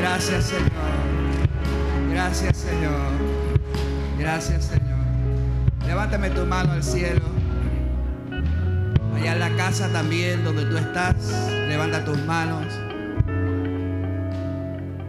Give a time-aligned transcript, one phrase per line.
[0.00, 0.70] Gracias, Señor.
[2.10, 3.10] Gracias, Señor.
[4.18, 4.98] Gracias, Señor.
[5.86, 7.20] Levántame tu mano al cielo.
[9.14, 11.16] Allá en la casa también, donde tú estás,
[11.68, 12.64] levanta tus manos.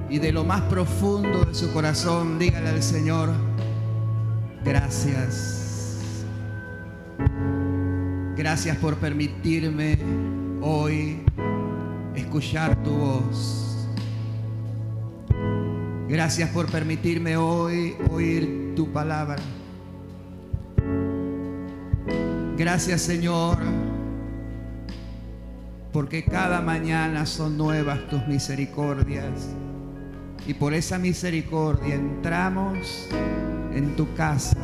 [0.10, 3.30] Y de lo más profundo de su corazón, dígale al Señor,
[4.66, 6.02] gracias.
[8.36, 9.98] Gracias por permitirme
[10.62, 11.24] hoy
[12.14, 13.71] escuchar tu voz.
[16.12, 19.38] Gracias por permitirme hoy oír tu palabra.
[22.58, 23.58] Gracias Señor,
[25.94, 29.56] porque cada mañana son nuevas tus misericordias.
[30.46, 33.08] Y por esa misericordia entramos
[33.74, 34.58] en tu casa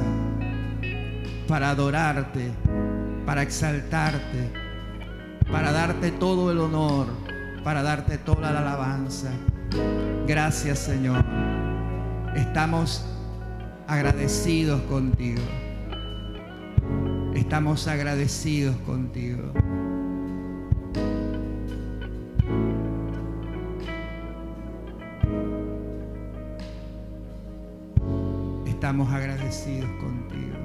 [1.48, 2.52] para adorarte,
[3.26, 4.52] para exaltarte,
[5.50, 7.08] para darte todo el honor,
[7.64, 9.32] para darte toda la alabanza.
[10.28, 11.24] Gracias Señor.
[12.36, 13.06] Estamos
[13.88, 15.42] agradecidos contigo.
[17.34, 19.54] Estamos agradecidos contigo.
[28.66, 30.58] Estamos agradecidos contigo.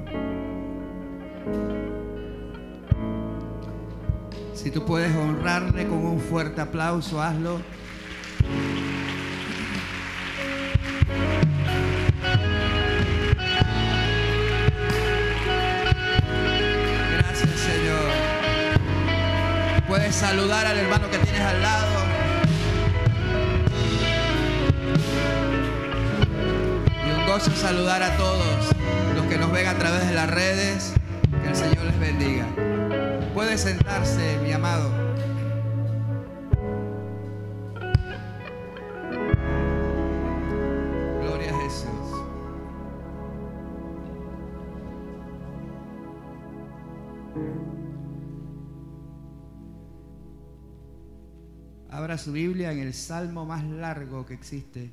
[4.54, 7.60] Si tú puedes honrarle con un fuerte aplauso, hazlo.
[20.12, 21.88] Saludar al hermano que tienes al lado.
[27.06, 28.68] Y un gozo saludar a todos
[29.16, 30.92] los que nos ven a través de las redes.
[31.42, 32.46] Que el Señor les bendiga.
[33.34, 35.01] Puede sentarse, mi amado.
[52.02, 54.90] Abra su Biblia en el salmo más largo que existe.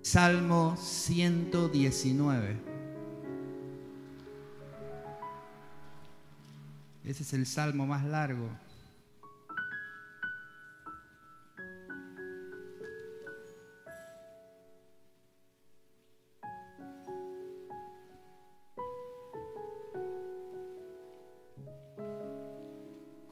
[0.00, 2.56] Salmo 119.
[7.02, 8.48] Ese es el salmo más largo.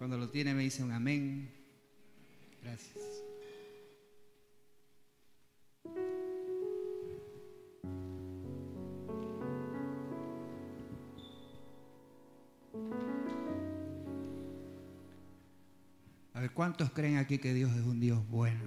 [0.04, 1.50] Cuando lo tiene me dice un amén.
[2.62, 3.02] Gracias.
[16.34, 18.60] A ver, ¿cuántos creen aquí que Dios es un Dios bueno?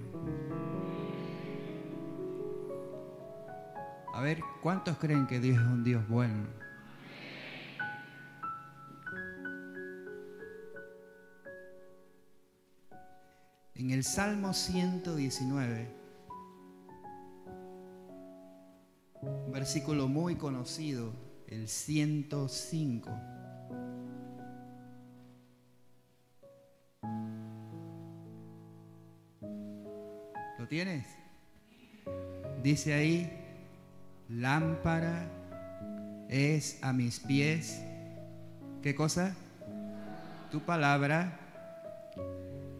[4.12, 6.67] A ver, ¿cuántos creen que Dios es un Dios bueno?
[13.78, 15.88] En el Salmo 119,
[19.22, 21.12] un versículo muy conocido,
[21.46, 23.08] el 105.
[30.58, 31.06] ¿Lo tienes?
[32.64, 33.32] Dice ahí,
[34.28, 35.30] lámpara
[36.28, 37.80] es a mis pies.
[38.82, 39.36] ¿Qué cosa?
[40.50, 41.47] Tu palabra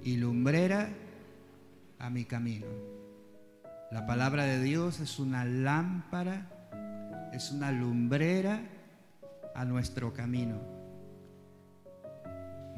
[0.09, 0.89] y lumbrera
[1.99, 2.67] a mi camino.
[3.91, 8.63] La palabra de Dios es una lámpara, es una lumbrera
[9.55, 10.63] a nuestro camino.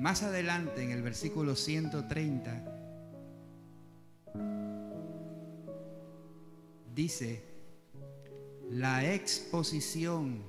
[0.00, 2.64] Más adelante en el versículo 130
[6.92, 7.44] dice,
[8.70, 10.42] la exposición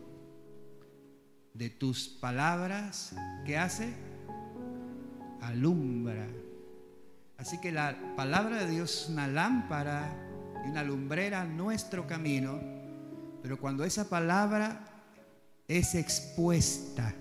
[1.53, 3.93] de tus palabras, ¿qué hace?
[5.41, 6.25] Alumbra.
[7.41, 10.13] Así que la palabra de Dios es una lámpara
[10.63, 12.59] y una lumbrera nuestro camino,
[13.41, 14.85] pero cuando esa palabra
[15.67, 17.15] es expuesta,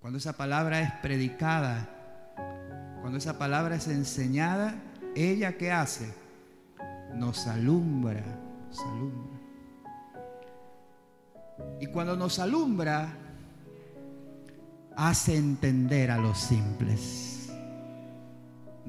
[0.00, 1.86] cuando esa palabra es predicada,
[3.02, 4.74] cuando esa palabra es enseñada,
[5.14, 6.14] ella qué hace?
[7.14, 8.24] Nos alumbra,
[8.68, 9.38] nos alumbra.
[11.78, 13.18] Y cuando nos alumbra,
[14.96, 17.39] hace entender a los simples.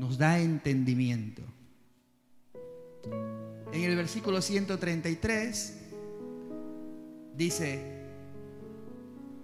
[0.01, 1.43] Nos da entendimiento.
[3.71, 5.77] En el versículo 133
[7.37, 8.07] dice,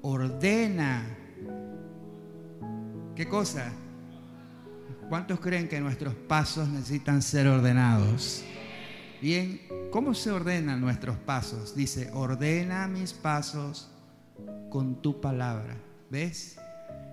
[0.01, 1.15] ordena.
[3.15, 3.71] ¿Qué cosa?
[5.09, 8.43] ¿Cuántos creen que nuestros pasos necesitan ser ordenados?
[9.21, 9.61] Bien,
[9.91, 11.75] ¿cómo se ordenan nuestros pasos?
[11.75, 13.91] Dice, ordena mis pasos
[14.71, 15.77] con tu palabra.
[16.09, 16.57] ¿Ves?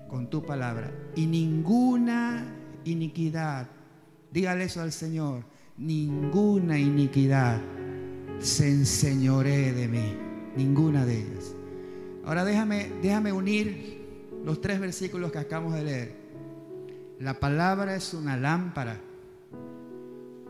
[0.09, 0.91] Con tu palabra.
[1.15, 3.69] Y ninguna iniquidad,
[4.33, 5.45] dígale eso al Señor,
[5.77, 7.61] ninguna iniquidad
[8.39, 10.15] se enseñoree de mí,
[10.57, 11.55] ninguna de ellas.
[12.25, 14.03] Ahora déjame, déjame unir
[14.45, 16.17] los tres versículos que acabamos de leer.
[17.21, 19.01] La palabra es una lámpara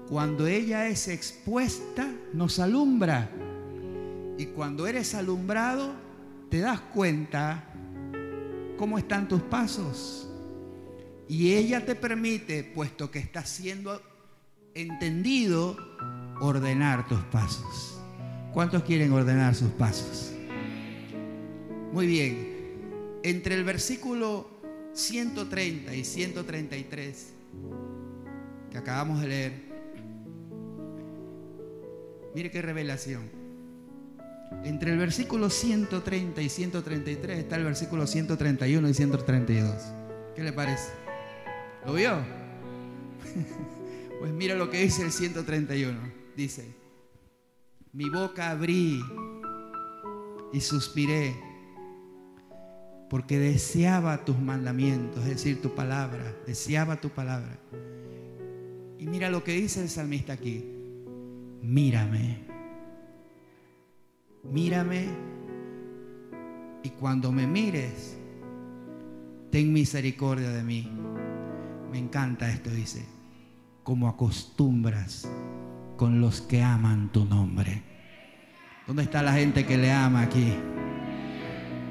[0.09, 3.31] cuando ella es expuesta, nos alumbra.
[4.37, 5.93] Y cuando eres alumbrado,
[6.51, 7.65] te das cuenta
[8.77, 10.29] cómo están tus pasos.
[11.29, 14.01] Y ella te permite, puesto que estás siendo
[14.75, 15.77] entendido,
[16.41, 18.01] ordenar tus pasos.
[18.53, 20.33] ¿Cuántos quieren ordenar sus pasos?
[21.93, 23.21] Muy bien.
[23.23, 24.49] Entre el versículo
[24.93, 27.33] 130 y 133
[28.71, 29.75] que acabamos de leer,
[32.35, 33.31] Mire qué revelación.
[34.65, 39.83] Entre el versículo 130 y 133 está el versículo 131 y 132.
[40.35, 41.04] ¿Qué le parece?
[41.87, 42.19] ¿Lo vio?
[44.21, 45.99] Pues mira lo que dice el 131.
[46.35, 46.75] Dice,
[47.93, 49.03] mi boca abrí
[50.51, 51.37] y suspiré
[53.11, 57.59] porque deseaba tus mandamientos, es decir, tu palabra, deseaba tu palabra.
[58.99, 60.75] Y mira lo que dice el salmista aquí
[61.65, 62.41] mírame,
[64.43, 65.09] mírame
[66.83, 68.19] y cuando me mires,
[69.51, 70.91] ten misericordia de mí.
[71.95, 73.07] Me encanta esto, dice,
[73.85, 75.29] como acostumbras
[75.97, 77.85] con los que aman tu nombre.
[78.85, 80.55] ¿Dónde está la gente que le ama aquí?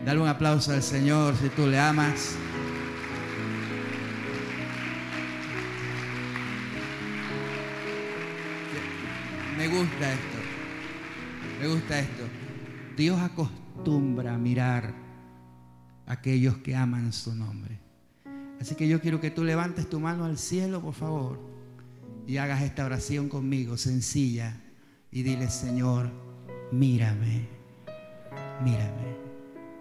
[0.06, 2.36] Dale un aplauso al Señor si tú le amas.
[9.58, 10.38] Me gusta esto.
[11.62, 12.24] Me gusta esto.
[12.98, 14.94] Dios acostumbra a mirar
[16.06, 17.82] a aquellos que aman su nombre.
[18.63, 21.38] Así que yo quiero que tú levantes tu mano al cielo, por favor,
[22.25, 24.57] y hagas esta oración conmigo, sencilla,
[25.12, 26.10] y dile, Señor,
[26.71, 27.50] mírame,
[28.63, 29.18] mírame.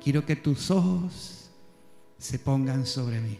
[0.02, 1.48] Quiero que tus ojos
[2.18, 3.38] se pongan sobre mí.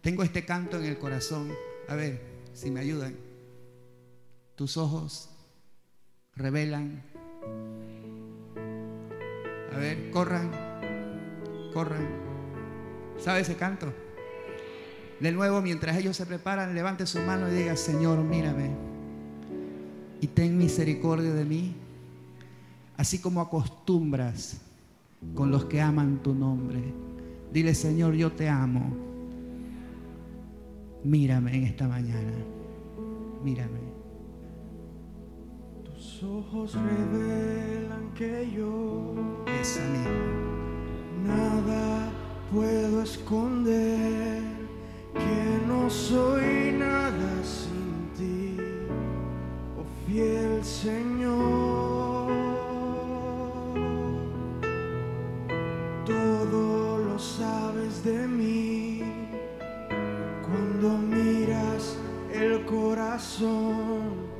[0.00, 1.52] Tengo este canto en el corazón.
[1.88, 2.22] A ver,
[2.52, 3.16] si me ayudan.
[4.54, 5.28] Tus ojos
[6.36, 7.02] revelan.
[9.72, 10.52] A ver, corran,
[11.74, 12.31] corran.
[13.18, 13.92] ¿Sabe ese canto?
[15.20, 18.70] De nuevo, mientras ellos se preparan, levante su mano y diga, Señor, mírame
[20.20, 21.74] y ten misericordia de mí,
[22.96, 24.60] así como acostumbras
[25.34, 26.80] con los que aman tu nombre.
[27.52, 28.96] Dile, Señor, yo te amo.
[31.04, 32.32] Mírame en esta mañana.
[33.42, 33.92] Mírame
[36.24, 39.14] ojos revelan que yo
[39.60, 39.80] es
[41.24, 42.01] nada
[42.52, 44.42] puedo esconder,
[45.14, 48.56] que no soy nada sin ti,
[49.78, 52.30] oh fiel Señor.
[56.04, 59.02] Todo lo sabes de mí
[60.46, 61.96] cuando miras
[62.32, 64.30] el corazón.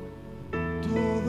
[0.82, 1.21] Todo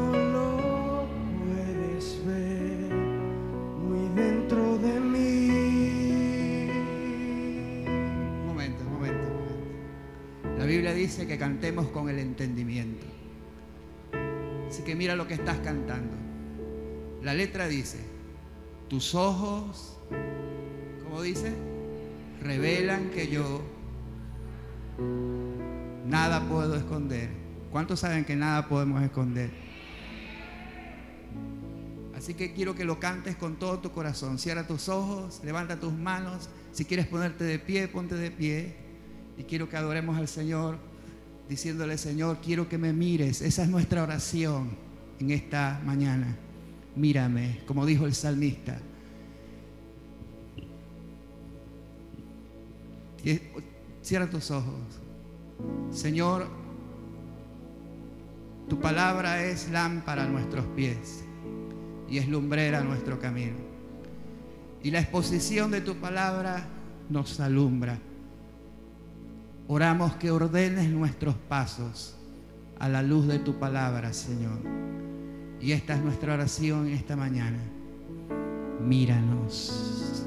[10.82, 13.06] dice que cantemos con el entendimiento.
[14.68, 16.16] Así que mira lo que estás cantando.
[17.22, 18.00] La letra dice,
[18.90, 19.98] tus ojos,
[21.04, 21.54] ¿cómo dice?
[22.42, 23.62] Revelan que yo
[26.08, 27.30] nada puedo esconder.
[27.72, 29.52] ¿Cuántos saben que nada podemos esconder?
[32.16, 34.40] Así que quiero que lo cantes con todo tu corazón.
[34.40, 36.50] Cierra tus ojos, levanta tus manos.
[36.72, 38.83] Si quieres ponerte de pie, ponte de pie.
[39.38, 40.78] Y quiero que adoremos al Señor
[41.50, 43.42] diciéndole, Señor, quiero que me mires.
[43.42, 44.72] Esa es nuestra oración
[45.20, 46.36] en esta mañana.
[46.96, 48.80] Mírame, como dijo el salmista.
[54.02, 54.82] Cierra tus ojos.
[55.92, 56.48] Señor,
[58.68, 61.24] tu palabra es lámpara a nuestros pies
[62.10, 63.56] y es lumbrera a nuestro camino.
[64.84, 66.66] Y la exposición de tu palabra
[67.10, 67.98] nos alumbra.
[69.68, 72.16] Oramos que ordenes nuestros pasos
[72.80, 74.60] a la luz de tu palabra, Señor.
[75.62, 77.60] Y esta es nuestra oración esta mañana.
[78.86, 80.26] Míranos.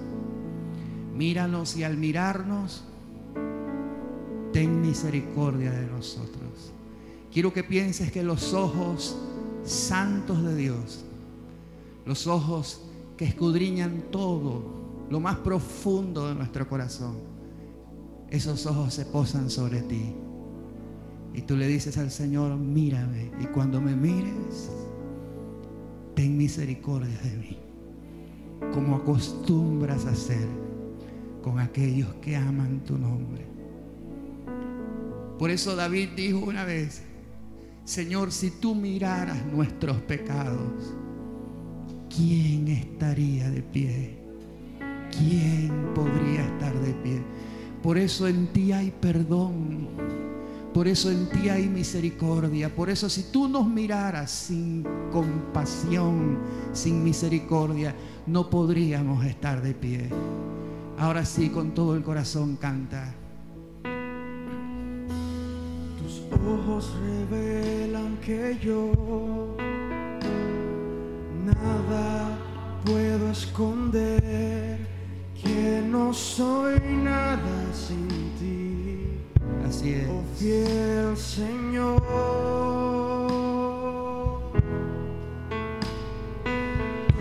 [1.15, 2.85] Míranos y al mirarnos,
[4.53, 6.73] ten misericordia de nosotros.
[7.33, 9.19] Quiero que pienses que los ojos
[9.65, 11.05] santos de Dios,
[12.07, 12.81] los ojos
[13.19, 14.63] que escudriñan todo,
[15.11, 17.17] lo más profundo de nuestro corazón,
[18.31, 20.15] esos ojos se posan sobre ti.
[21.35, 23.31] Y tú le dices al Señor, mírame.
[23.41, 24.71] Y cuando me mires,
[26.15, 27.59] ten misericordia de mí.
[28.73, 30.49] Como acostumbras a hacer
[31.43, 33.47] con aquellos que aman tu nombre.
[35.39, 37.03] Por eso David dijo una vez,
[37.85, 40.95] Señor, si tú miraras nuestros pecados,
[42.09, 44.19] ¿quién estaría de pie?
[45.17, 47.23] ¿Quién podría estar de pie?
[47.87, 49.87] Por eso en ti hay perdón.
[50.75, 52.75] Por eso en ti hay misericordia.
[52.75, 56.37] Por eso si tú nos miraras sin compasión,
[56.73, 57.95] sin misericordia,
[58.27, 60.11] no podríamos estar de pie.
[60.99, 63.15] Ahora sí, con todo el corazón canta.
[66.03, 66.93] Tus ojos
[67.31, 69.55] revelan que yo
[71.45, 72.37] nada
[72.85, 74.86] puedo esconder,
[75.47, 79.21] que no soy nada sin ti,
[79.67, 80.09] Así es.
[80.09, 82.03] oh fiel Señor.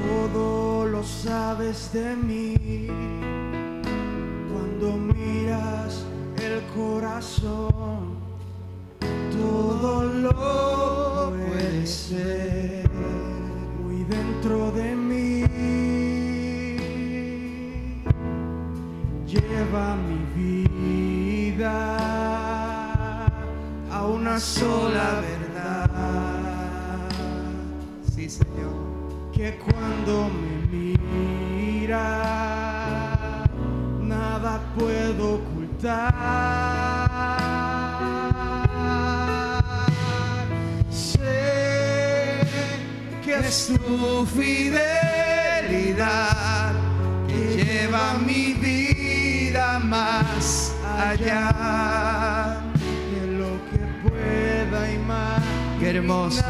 [0.08, 2.88] Todo lo sabes de mí
[4.51, 6.05] cuando miras
[6.38, 8.15] el corazón
[9.32, 12.89] todo lo puedes ser
[13.84, 15.35] muy dentro de mí.
[19.75, 21.98] Mi vida
[23.91, 25.89] a una sola verdad.
[28.15, 28.74] Sí, Señor.
[29.34, 32.03] Que cuando me mira,
[34.01, 36.13] nada puedo ocultar.
[40.89, 42.39] Sé
[43.25, 44.75] que es tu fidelidad
[47.27, 49.14] que lleva mi vida
[49.83, 52.57] más allá
[53.12, 55.79] de lo que pueda imaginar.
[55.79, 56.43] Qué hermoso.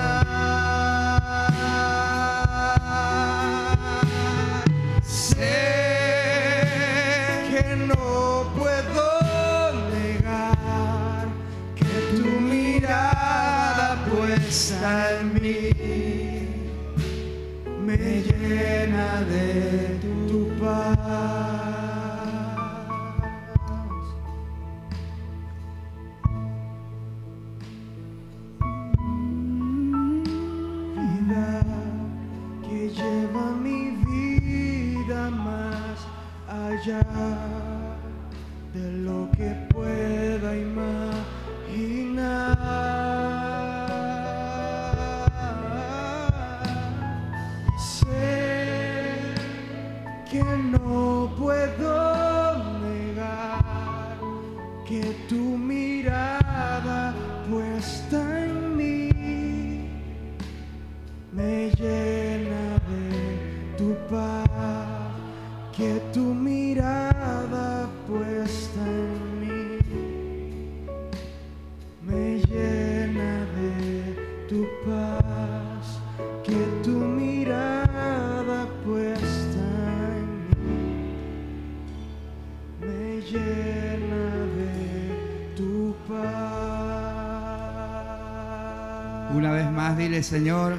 [90.25, 90.74] Señor,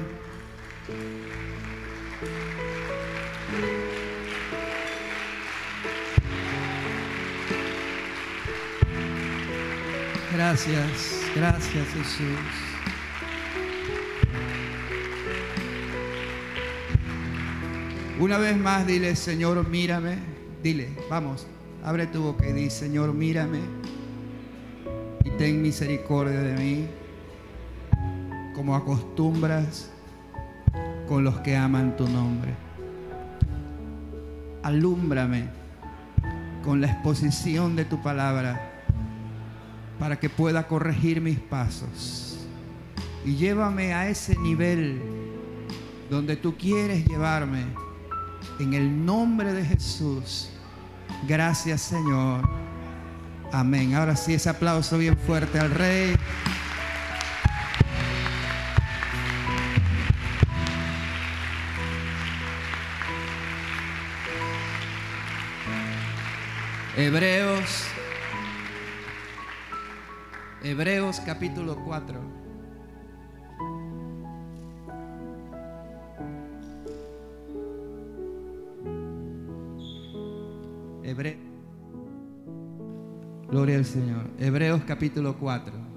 [10.33, 12.27] gracias, gracias Jesús.
[18.19, 20.17] Una vez más, dile, Señor, mírame.
[20.61, 21.47] Dile, vamos,
[21.85, 23.61] abre tu boca y di, Señor, mírame
[25.23, 27.06] y ten misericordia de mí
[28.67, 29.89] como acostumbras
[31.07, 32.53] con los que aman tu nombre.
[34.61, 35.45] Alúmbrame
[36.65, 38.83] con la exposición de tu palabra
[39.97, 42.45] para que pueda corregir mis pasos.
[43.23, 45.01] Y llévame a ese nivel
[46.09, 47.63] donde tú quieres llevarme.
[48.59, 50.49] En el nombre de Jesús.
[51.25, 52.41] Gracias Señor.
[53.53, 53.95] Amén.
[53.95, 56.17] Ahora sí, ese aplauso bien fuerte al Rey.
[66.99, 67.83] Hebreos,
[70.63, 72.19] Hebreos capítulo 4.
[81.03, 81.37] Hebre...
[83.47, 84.31] Gloria al Señor.
[84.39, 85.96] Hebreos capítulo 4.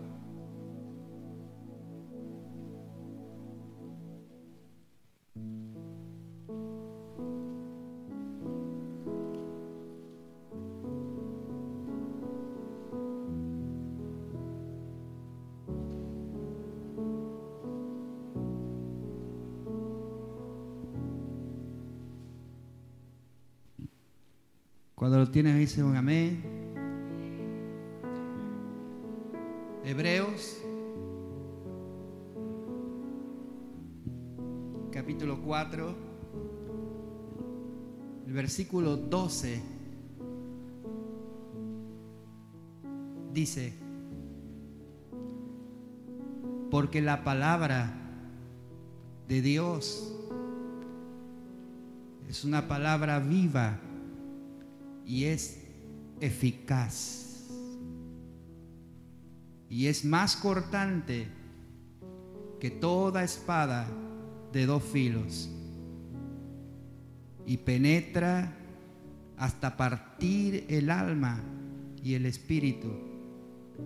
[25.01, 26.43] Cuando lo tienes dice un amén.
[29.83, 30.59] Hebreos,
[34.93, 35.95] capítulo 4,
[38.27, 39.63] el versículo 12,
[43.33, 43.73] dice,
[46.71, 47.91] porque la palabra
[49.29, 50.15] de Dios
[52.29, 53.81] es una palabra viva
[55.11, 55.59] y es
[56.21, 57.49] eficaz.
[59.69, 61.27] Y es más cortante
[62.61, 63.89] que toda espada
[64.53, 65.51] de dos filos.
[67.45, 68.57] Y penetra
[69.37, 71.43] hasta partir el alma
[72.05, 72.93] y el espíritu,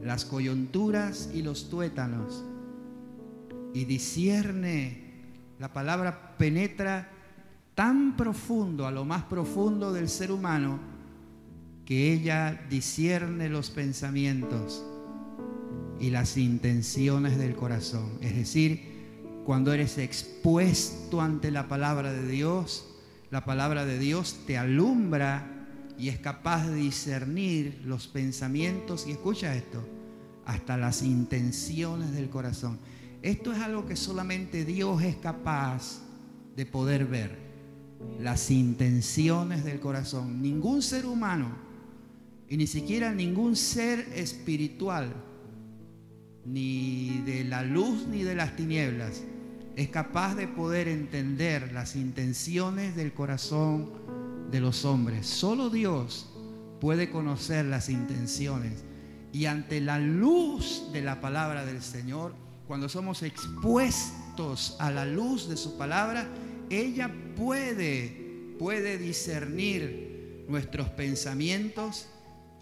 [0.02, 2.44] las coyunturas y los tuétanos.
[3.72, 5.22] Y discierne,
[5.58, 7.08] la palabra penetra
[7.74, 10.93] tan profundo, a lo más profundo del ser humano,
[11.84, 14.84] que ella discierne los pensamientos
[16.00, 18.18] y las intenciones del corazón.
[18.20, 18.94] Es decir,
[19.44, 22.88] cuando eres expuesto ante la palabra de Dios,
[23.30, 25.66] la palabra de Dios te alumbra
[25.98, 29.86] y es capaz de discernir los pensamientos y escucha esto,
[30.46, 32.78] hasta las intenciones del corazón.
[33.22, 36.02] Esto es algo que solamente Dios es capaz
[36.56, 37.38] de poder ver,
[38.18, 40.42] las intenciones del corazón.
[40.42, 41.63] Ningún ser humano
[42.48, 45.12] y ni siquiera ningún ser espiritual,
[46.44, 49.22] ni de la luz ni de las tinieblas,
[49.76, 53.90] es capaz de poder entender las intenciones del corazón
[54.50, 55.26] de los hombres.
[55.26, 56.30] Solo Dios
[56.80, 58.84] puede conocer las intenciones.
[59.32, 62.34] Y ante la luz de la palabra del Señor,
[62.68, 66.28] cuando somos expuestos a la luz de su palabra,
[66.70, 72.06] ella puede, puede discernir nuestros pensamientos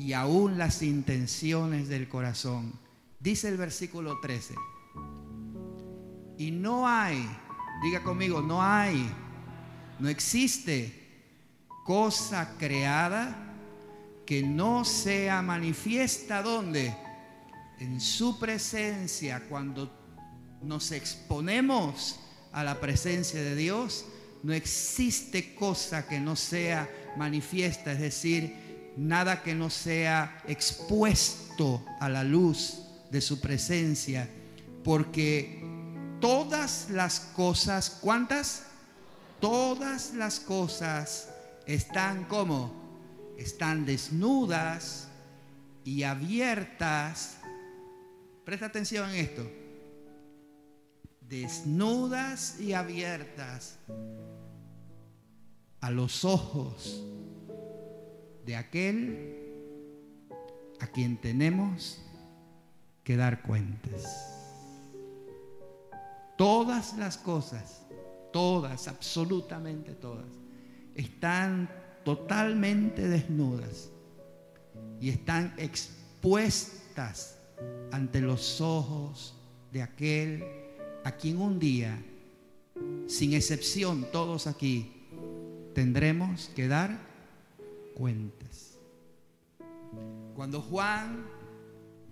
[0.02, 2.72] y aún las intenciones del corazón.
[3.20, 4.54] Dice el versículo 13.
[6.38, 7.24] Y no hay,
[7.84, 9.08] diga conmigo, no hay,
[10.00, 11.24] no existe
[11.84, 13.54] cosa creada
[14.26, 16.96] que no sea manifiesta donde?
[17.78, 19.88] En su presencia, cuando
[20.62, 22.18] nos exponemos
[22.50, 24.04] a la presencia de Dios,
[24.42, 28.61] no existe cosa que no sea manifiesta, es decir,
[28.96, 32.78] nada que no sea expuesto a la luz
[33.10, 34.28] de su presencia,
[34.84, 35.62] porque
[36.20, 38.64] todas las cosas, ¿cuántas?
[39.40, 41.28] Todas las cosas
[41.66, 42.72] están como,
[43.38, 45.08] están desnudas
[45.84, 47.38] y abiertas.
[48.44, 49.50] Presta atención en esto.
[51.20, 53.78] Desnudas y abiertas
[55.80, 57.02] a los ojos
[58.44, 59.38] de aquel
[60.80, 62.02] a quien tenemos
[63.04, 64.38] que dar cuentas.
[66.36, 67.82] Todas las cosas,
[68.32, 70.26] todas, absolutamente todas,
[70.94, 71.70] están
[72.04, 73.90] totalmente desnudas
[75.00, 77.38] y están expuestas
[77.92, 79.36] ante los ojos
[79.70, 80.44] de aquel
[81.04, 82.02] a quien un día,
[83.06, 85.06] sin excepción todos aquí,
[85.74, 87.11] tendremos que dar
[87.94, 88.78] cuentas.
[90.34, 91.26] Cuando Juan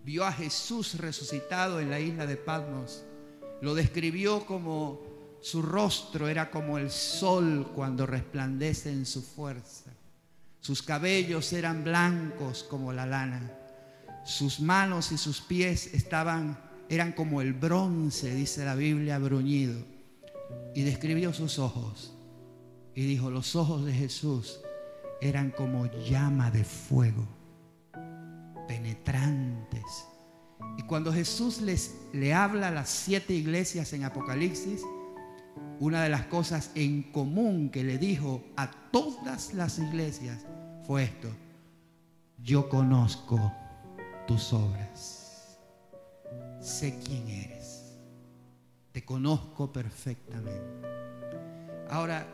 [0.04, 3.04] vio a Jesús resucitado en la isla de Patmos,
[3.60, 5.00] lo describió como
[5.40, 9.90] su rostro era como el sol cuando resplandece en su fuerza.
[10.60, 13.50] Sus cabellos eran blancos como la lana.
[14.24, 19.80] Sus manos y sus pies estaban eran como el bronce, dice la Biblia, bruñido.
[20.74, 22.12] Y describió sus ojos.
[22.94, 24.60] Y dijo, los ojos de Jesús
[25.20, 27.26] eran como llama de fuego,
[28.66, 30.06] penetrantes.
[30.78, 34.82] Y cuando Jesús les le habla a las siete iglesias en Apocalipsis,
[35.78, 40.46] una de las cosas en común que le dijo a todas las iglesias
[40.86, 41.28] fue esto:
[42.38, 43.52] yo conozco
[44.26, 45.58] tus obras.
[46.60, 47.98] Sé quién eres.
[48.92, 50.88] Te conozco perfectamente.
[51.88, 52.26] Ahora,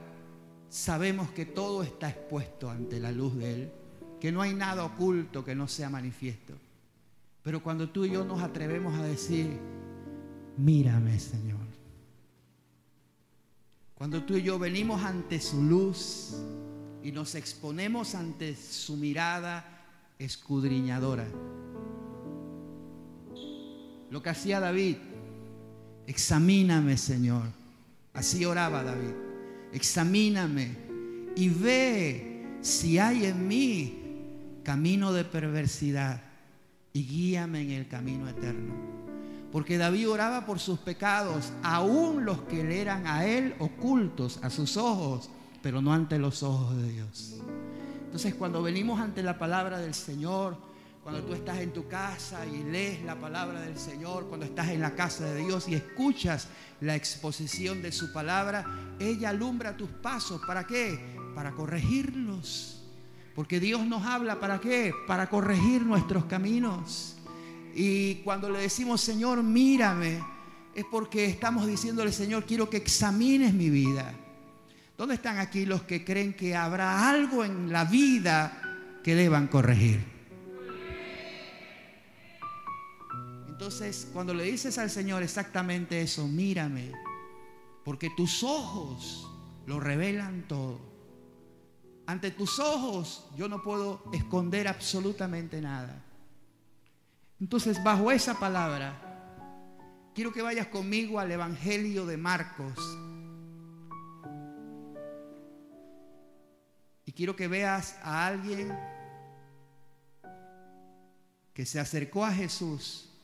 [0.69, 3.73] sabemos que todo está expuesto ante la luz de Él,
[4.21, 6.55] que no hay nada oculto que no sea manifiesto.
[7.43, 9.59] Pero cuando tú y yo nos atrevemos a decir,
[10.57, 11.61] mírame Señor.
[13.95, 16.37] Cuando tú y yo venimos ante su luz
[17.03, 19.65] y nos exponemos ante su mirada
[20.19, 21.27] escudriñadora.
[24.11, 24.97] Lo que hacía David,
[26.07, 27.45] examíname Señor.
[28.13, 29.26] Así oraba David.
[29.77, 30.75] Examíname
[31.37, 36.23] y ve si hay en mí camino de perversidad
[36.95, 38.73] y guíame en el camino eterno.
[39.53, 44.49] Porque David oraba por sus pecados, aún los que le eran a él ocultos a
[44.49, 45.29] sus ojos,
[45.63, 47.37] pero no ante los ojos de Dios.
[48.07, 50.57] Entonces cuando venimos ante la palabra del Señor,
[51.07, 54.81] cuando tú estás en tu casa y lees la palabra del Señor, cuando estás en
[54.81, 56.49] la casa de Dios y escuchas
[56.81, 58.67] la exposición de su palabra,
[58.99, 60.41] ella alumbra tus pasos.
[60.45, 60.99] ¿Para qué?
[61.33, 62.83] Para corregirlos.
[63.37, 64.93] Porque Dios nos habla, ¿para qué?
[65.07, 67.17] Para corregir nuestros caminos.
[67.73, 70.21] Y cuando le decimos, Señor, mírame,
[70.75, 74.13] es porque estamos diciéndole, Señor, quiero que examines mi vida.
[74.99, 80.16] ¿Dónde están aquí los que creen que habrá algo en la vida que deban corregir?
[83.57, 86.93] Entonces, cuando le dices al Señor exactamente eso, mírame,
[87.87, 89.27] porque tus ojos
[89.65, 90.79] lo revelan todo.
[92.05, 96.05] Ante tus ojos yo no puedo esconder absolutamente nada.
[97.41, 99.33] Entonces, bajo esa palabra,
[100.15, 102.79] quiero que vayas conmigo al Evangelio de Marcos.
[107.07, 108.79] Y quiero que veas a alguien
[111.55, 113.15] que se acercó a Jesús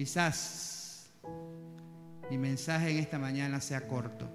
[0.00, 1.12] Quizás
[2.30, 4.30] mi mensaje en esta mañana sea corto,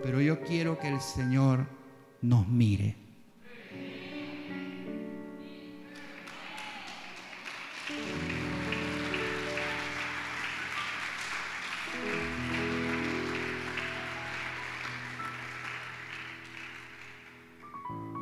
[0.00, 1.66] pero yo quiero que el Señor
[2.22, 2.94] nos mire.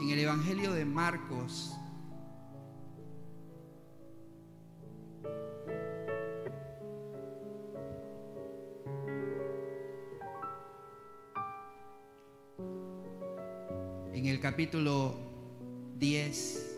[0.00, 1.71] En el Evangelio de Marcos,
[14.52, 15.16] capítulo
[15.96, 16.76] 10.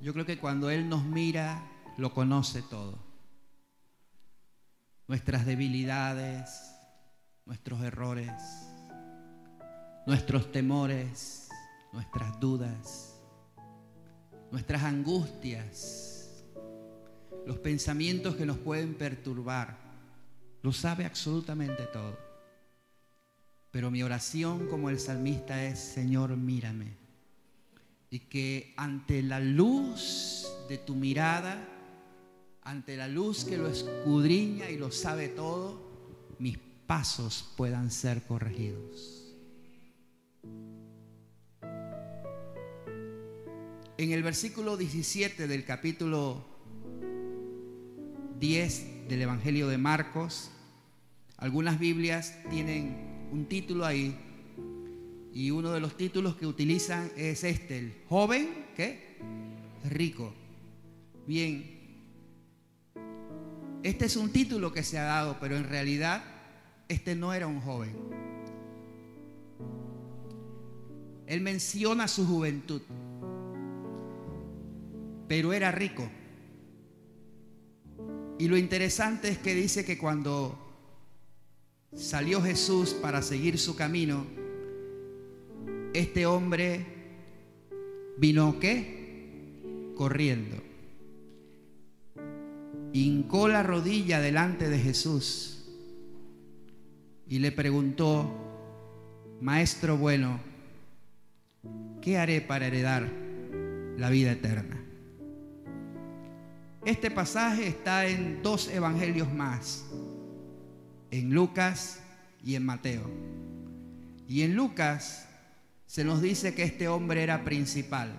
[0.00, 2.98] Yo creo que cuando Él nos mira, lo conoce todo.
[5.06, 6.74] Nuestras debilidades,
[7.44, 8.32] nuestros errores,
[10.06, 11.43] nuestros temores
[11.94, 13.14] nuestras dudas,
[14.50, 16.44] nuestras angustias,
[17.46, 19.78] los pensamientos que nos pueden perturbar.
[20.62, 22.18] Lo sabe absolutamente todo.
[23.70, 26.96] Pero mi oración como el salmista es, Señor, mírame.
[28.10, 31.68] Y que ante la luz de tu mirada,
[32.62, 35.80] ante la luz que lo escudriña y lo sabe todo,
[36.38, 39.24] mis pasos puedan ser corregidos.
[43.96, 46.44] En el versículo 17 del capítulo
[48.40, 50.50] 10 del Evangelio de Marcos,
[51.36, 54.18] algunas Biblias tienen un título ahí
[55.32, 59.16] y uno de los títulos que utilizan es este, el joven, ¿qué?
[59.88, 60.34] Rico.
[61.28, 61.64] Bien,
[63.84, 66.24] este es un título que se ha dado, pero en realidad
[66.88, 67.94] este no era un joven.
[71.28, 72.82] Él menciona su juventud
[75.28, 76.08] pero era rico.
[78.38, 80.58] Y lo interesante es que dice que cuando
[81.94, 84.26] salió Jesús para seguir su camino,
[85.92, 86.84] este hombre
[88.18, 89.92] vino qué?
[89.96, 90.56] Corriendo.
[92.92, 95.64] Hincó la rodilla delante de Jesús
[97.28, 98.32] y le preguntó,
[99.40, 100.40] Maestro bueno,
[102.00, 103.10] ¿qué haré para heredar
[103.96, 104.83] la vida eterna?
[106.84, 109.86] Este pasaje está en dos evangelios más.
[111.10, 112.00] en Lucas
[112.44, 113.08] y en Mateo.
[114.28, 115.28] Y en Lucas
[115.86, 118.12] se nos dice que este hombre era principal.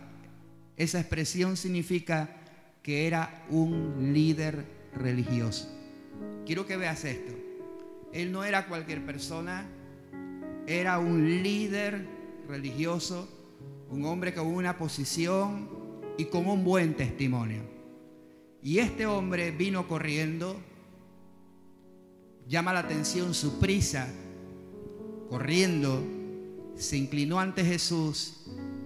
[0.78, 2.30] Esa expresión significa
[2.82, 5.70] que era un líder religioso.
[6.46, 7.34] Quiero que veas esto.
[8.14, 9.66] Él no era cualquier persona,
[10.68, 12.08] era un líder
[12.48, 13.28] religioso,
[13.90, 15.70] un hombre con una posición
[16.18, 17.75] y con un buen testimonio.
[18.66, 20.60] Y este hombre vino corriendo,
[22.48, 24.08] llama la atención su prisa,
[25.30, 26.04] corriendo,
[26.76, 28.44] se inclinó ante Jesús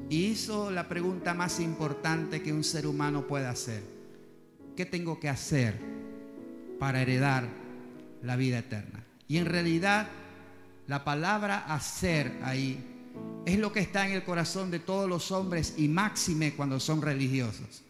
[0.09, 3.81] y hizo la pregunta más importante que un ser humano puede hacer.
[4.75, 5.79] ¿Qué tengo que hacer
[6.77, 7.47] para heredar
[8.21, 9.05] la vida eterna?
[9.29, 10.09] Y en realidad
[10.87, 12.83] la palabra hacer ahí
[13.45, 17.01] es lo que está en el corazón de todos los hombres y máxime cuando son
[17.01, 17.81] religiosos.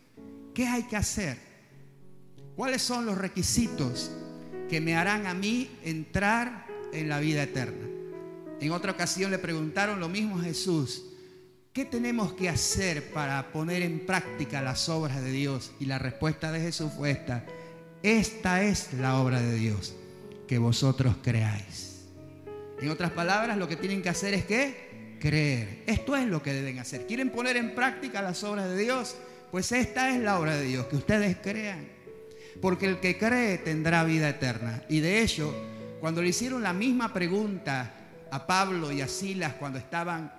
[0.53, 1.48] ¿Qué hay que hacer?
[2.59, 4.11] ¿Cuáles son los requisitos
[4.69, 7.87] que me harán a mí entrar en la vida eterna?
[8.59, 11.05] En otra ocasión le preguntaron lo mismo a Jesús.
[11.71, 15.71] ¿Qué tenemos que hacer para poner en práctica las obras de Dios?
[15.79, 17.45] Y la respuesta de Jesús fue esta.
[18.03, 19.95] Esta es la obra de Dios,
[20.45, 22.07] que vosotros creáis.
[22.81, 25.83] En otras palabras, lo que tienen que hacer es creer.
[25.87, 27.07] Esto es lo que deben hacer.
[27.07, 29.15] ¿Quieren poner en práctica las obras de Dios?
[29.49, 31.98] Pues esta es la obra de Dios, que ustedes crean.
[32.61, 34.83] Porque el que cree tendrá vida eterna.
[34.89, 35.53] Y de hecho,
[35.99, 37.93] cuando le hicieron la misma pregunta
[38.31, 40.31] a Pablo y a Silas cuando estaban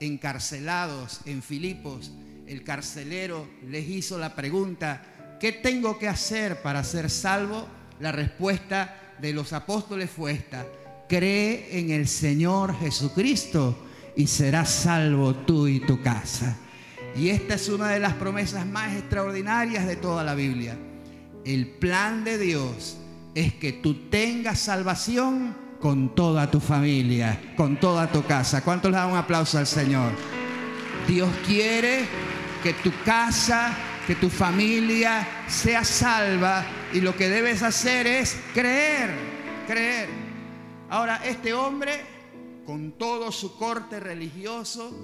[0.00, 2.12] encarcelados en Filipos,
[2.46, 5.02] el carcelero les hizo la pregunta,
[5.38, 7.66] ¿qué tengo que hacer para ser salvo?
[8.00, 10.64] La respuesta de los apóstoles fue esta,
[11.08, 13.86] cree en el Señor Jesucristo
[14.16, 16.56] y serás salvo tú y tu casa.
[17.16, 20.76] Y esta es una de las promesas más extraordinarias de toda la Biblia.
[21.48, 22.98] El plan de Dios
[23.34, 28.62] es que tú tengas salvación con toda tu familia, con toda tu casa.
[28.62, 30.12] ¿Cuántos le dan un aplauso al Señor?
[31.06, 32.04] Dios quiere
[32.62, 33.74] que tu casa,
[34.06, 39.08] que tu familia sea salva y lo que debes hacer es creer,
[39.66, 40.10] creer.
[40.90, 42.02] Ahora, este hombre,
[42.66, 44.94] con todo su corte religioso,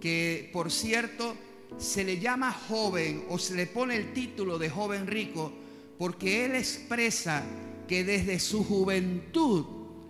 [0.00, 1.34] que por cierto
[1.78, 5.52] se le llama joven o se le pone el título de joven rico,
[6.00, 7.42] porque él expresa
[7.86, 9.66] que desde su juventud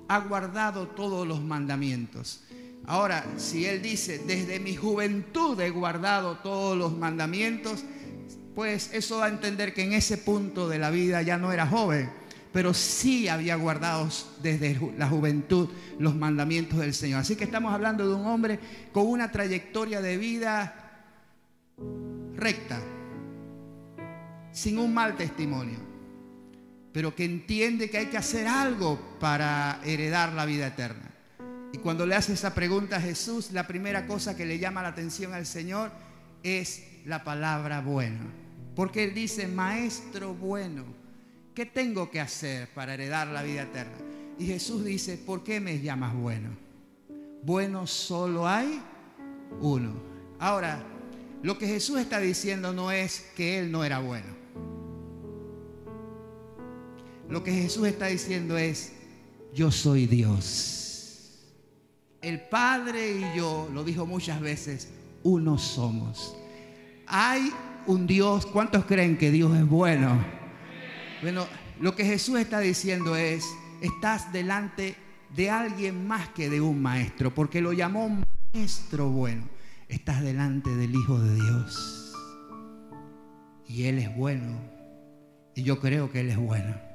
[0.06, 2.44] ha guardado todos los mandamientos.
[2.86, 7.82] Ahora, si él dice, desde mi juventud he guardado todos los mandamientos,
[8.54, 11.66] pues eso va a entender que en ese punto de la vida ya no era
[11.66, 12.08] joven,
[12.52, 14.08] pero sí había guardado
[14.40, 17.22] desde la juventud los mandamientos del Señor.
[17.22, 18.60] Así que estamos hablando de un hombre
[18.92, 21.02] con una trayectoria de vida
[22.36, 22.80] recta,
[24.60, 25.78] sin un mal testimonio,
[26.92, 31.10] pero que entiende que hay que hacer algo para heredar la vida eterna.
[31.72, 34.88] Y cuando le hace esa pregunta a Jesús, la primera cosa que le llama la
[34.88, 35.90] atención al Señor
[36.42, 38.26] es la palabra bueno.
[38.76, 40.84] Porque Él dice, maestro bueno.
[41.54, 43.96] ¿qué tengo que hacer para heredar la vida eterna?
[44.38, 46.50] Y Jesús dice, ¿por qué me llamas bueno?
[47.42, 48.80] Bueno solo hay
[49.60, 49.92] uno.
[50.38, 50.82] Ahora,
[51.42, 54.39] lo que Jesús está diciendo no es que Él no era bueno.
[57.30, 58.92] Lo que Jesús está diciendo es,
[59.54, 61.38] yo soy Dios.
[62.20, 64.88] El Padre y yo, lo dijo muchas veces,
[65.22, 66.36] uno somos.
[67.06, 67.52] Hay
[67.86, 70.22] un Dios, ¿cuántos creen que Dios es bueno?
[71.22, 71.46] Bueno,
[71.80, 73.44] lo que Jesús está diciendo es,
[73.80, 74.96] estás delante
[75.36, 79.48] de alguien más que de un maestro, porque lo llamó maestro bueno.
[79.88, 82.12] Estás delante del Hijo de Dios.
[83.68, 84.58] Y Él es bueno.
[85.54, 86.89] Y yo creo que Él es bueno.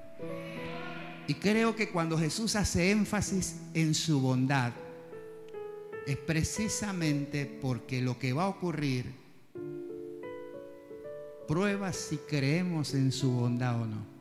[1.27, 4.73] Y creo que cuando Jesús hace énfasis en su bondad,
[6.05, 9.11] es precisamente porque lo que va a ocurrir
[11.47, 14.15] prueba si creemos en su bondad o no.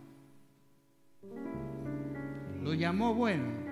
[2.62, 3.64] Lo llamó bueno.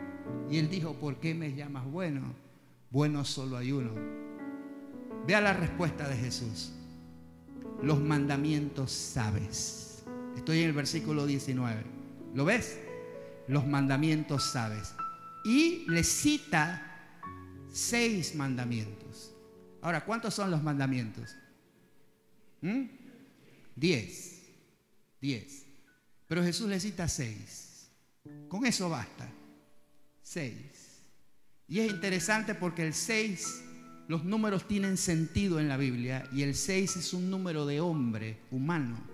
[0.50, 2.20] Y él dijo, ¿por qué me llamas bueno?
[2.90, 3.92] Bueno solo hay uno.
[5.26, 6.72] Vea la respuesta de Jesús.
[7.82, 10.04] Los mandamientos sabes.
[10.36, 11.82] Estoy en el versículo 19.
[12.34, 12.78] ¿Lo ves?
[13.48, 14.94] Los mandamientos sabes.
[15.44, 16.92] Y le cita
[17.72, 19.35] seis mandamientos.
[19.81, 21.37] Ahora, ¿cuántos son los mandamientos?
[22.61, 22.85] ¿Mm?
[23.74, 24.42] Diez.
[25.20, 25.64] Diez.
[26.28, 27.88] Pero Jesús le cita seis.
[28.48, 29.28] Con eso basta.
[30.22, 31.00] Seis.
[31.66, 33.62] Y es interesante porque el seis,
[34.09, 38.38] los números tienen sentido en la Biblia y el seis es un número de hombre
[38.50, 39.12] humano.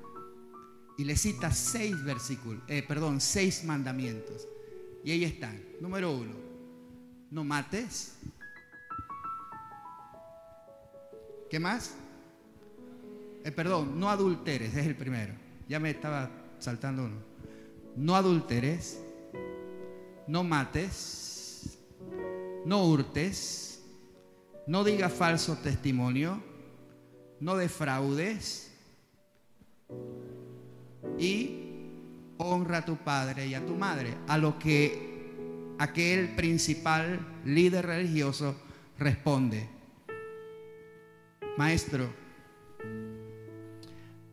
[0.99, 4.49] Y le cita seis versículos, eh, perdón, seis mandamientos.
[5.05, 5.63] Y ahí están.
[5.81, 6.35] Número uno,
[7.31, 8.19] no mates.
[11.49, 11.95] ¿Qué más?
[13.45, 15.33] Eh, perdón, no adulteres, es el primero.
[15.69, 17.17] Ya me estaba saltando uno.
[17.95, 19.01] No adulteres,
[20.27, 21.79] no mates,
[22.65, 23.85] no hurtes,
[24.67, 26.43] no digas falso testimonio,
[27.39, 28.73] no defraudes
[31.19, 31.69] y
[32.39, 35.09] honra a tu padre y a tu madre, a lo que
[35.79, 38.57] aquel principal líder religioso
[38.99, 39.69] responde.
[41.57, 42.09] Maestro,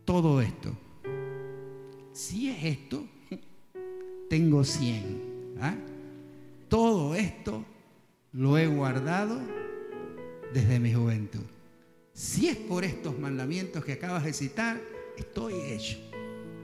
[0.05, 0.75] todo esto,
[2.13, 3.03] si es esto,
[4.29, 5.57] tengo 100.
[5.61, 5.75] ¿ah?
[6.69, 7.65] Todo esto
[8.33, 9.39] lo he guardado
[10.53, 11.43] desde mi juventud.
[12.13, 14.79] Si es por estos mandamientos que acabas de citar,
[15.17, 15.97] estoy hecho.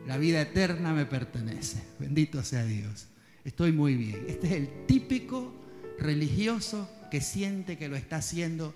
[0.08, 1.84] La vida eterna me pertenece.
[2.00, 3.08] Bendito sea Dios.
[3.44, 4.26] Estoy muy bien.
[4.28, 5.54] Este es el típico
[6.00, 8.74] religioso que siente que lo está haciendo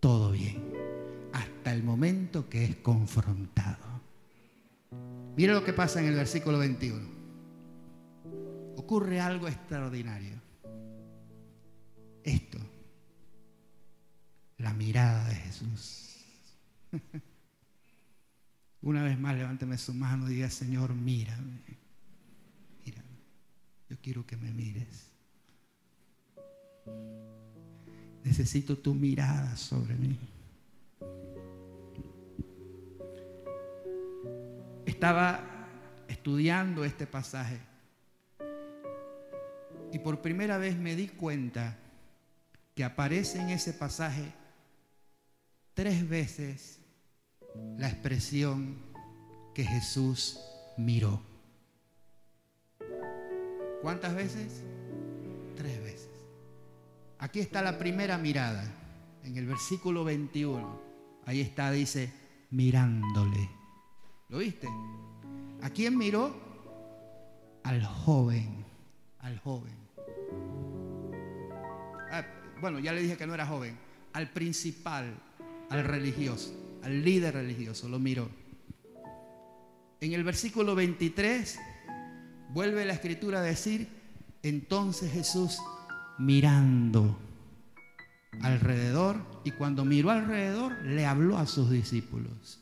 [0.00, 0.72] todo bien.
[1.32, 3.84] Hasta el momento que es confrontado.
[5.36, 7.16] Mira lo que pasa en el versículo 21.
[8.76, 10.40] Ocurre algo extraordinario.
[12.24, 12.58] Esto.
[14.58, 16.16] La mirada de Jesús.
[18.82, 21.60] Una vez más, levánteme su mano y diga, Señor, mírame.
[22.84, 23.18] Mírame.
[23.88, 25.10] Yo quiero que me mires.
[28.24, 30.18] Necesito tu mirada sobre mí.
[34.84, 35.40] Estaba
[36.08, 37.60] estudiando este pasaje
[39.92, 41.78] y por primera vez me di cuenta
[42.74, 44.32] que aparece en ese pasaje
[45.74, 46.80] tres veces
[47.78, 48.76] la expresión
[49.54, 50.38] que Jesús
[50.76, 51.20] miró.
[53.82, 54.62] ¿Cuántas veces?
[55.56, 56.10] Tres veces.
[57.18, 58.64] Aquí está la primera mirada,
[59.24, 60.80] en el versículo 21.
[61.24, 62.12] Ahí está, dice,
[62.50, 63.48] mirándole.
[64.28, 64.68] ¿Lo viste?
[65.62, 66.34] ¿A quién miró?
[67.62, 68.64] Al joven,
[69.20, 69.74] al joven.
[72.10, 72.24] Ah,
[72.60, 73.76] bueno, ya le dije que no era joven,
[74.12, 75.18] al principal,
[75.70, 78.30] al religioso al líder religioso, lo miró.
[80.00, 81.58] En el versículo 23
[82.50, 83.88] vuelve la escritura a decir,
[84.44, 85.58] entonces Jesús
[86.16, 87.18] mirando
[88.40, 92.60] alrededor y cuando miró alrededor le habló a sus discípulos.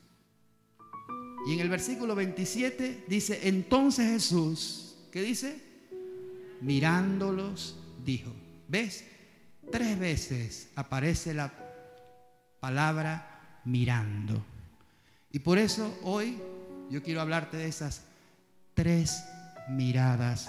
[1.46, 5.60] Y en el versículo 27 dice, entonces Jesús, ¿qué dice?
[6.62, 8.32] Mirándolos, dijo,
[8.68, 9.04] ¿ves?
[9.70, 11.52] Tres veces aparece la
[12.58, 13.33] palabra
[13.64, 14.42] mirando.
[15.30, 16.38] Y por eso hoy
[16.90, 18.02] yo quiero hablarte de esas
[18.74, 19.24] tres
[19.68, 20.48] miradas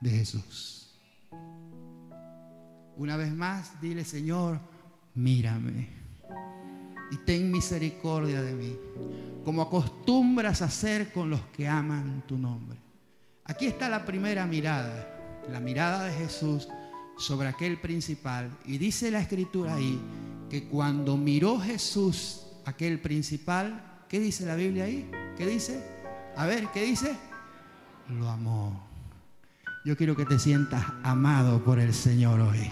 [0.00, 0.92] de Jesús.
[2.96, 4.60] Una vez más, dile, Señor,
[5.14, 6.00] mírame
[7.10, 8.76] y ten misericordia de mí,
[9.44, 12.78] como acostumbras a hacer con los que aman tu nombre.
[13.44, 16.68] Aquí está la primera mirada, la mirada de Jesús
[17.18, 18.50] sobre aquel principal.
[18.64, 20.00] Y dice la escritura ahí
[20.50, 25.08] que cuando miró Jesús aquel principal, ¿qué dice la Biblia ahí?
[25.38, 25.80] ¿Qué dice?
[26.36, 27.16] A ver, ¿qué dice?
[28.08, 28.86] Lo amó.
[29.84, 32.70] Yo quiero que te sientas amado por el Señor hoy.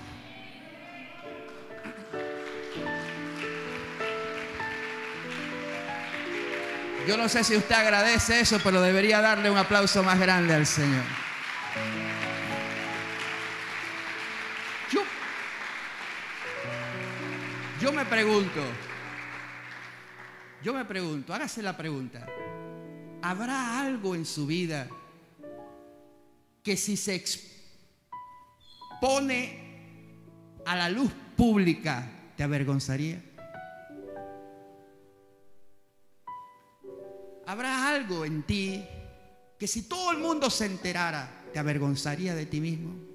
[7.07, 10.67] Yo no sé si usted agradece eso, pero debería darle un aplauso más grande al
[10.67, 11.05] Señor.
[17.81, 18.61] Yo me pregunto,
[20.65, 22.27] yo me pregunto, hágase la pregunta,
[23.23, 24.89] ¿habrá algo en su vida
[26.65, 27.23] que si se
[29.01, 30.17] expone
[30.67, 32.05] a la luz pública
[32.37, 33.23] te avergonzaría?
[37.47, 38.85] ¿Habrá algo en ti
[39.57, 43.08] que si todo el mundo se enterara te avergonzaría de ti mismo?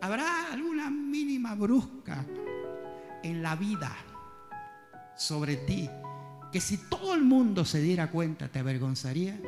[0.00, 2.24] ¿Habrá alguna mínima brusca
[3.22, 3.94] en la vida
[5.16, 5.88] sobre ti
[6.52, 9.40] que si todo el mundo se diera cuenta te avergonzaría?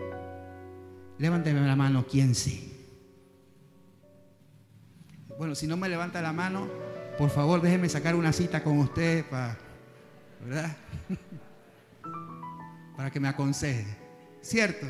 [1.19, 2.75] Levánteme la mano, ¿quién sí?
[5.39, 6.69] Bueno, si no me levanta la mano,
[7.17, 9.59] por favor déjeme sacar una cita con usted para,
[10.45, 10.77] ¿verdad?
[12.97, 13.87] para que me aconseje.
[14.41, 14.87] ¿Cierto?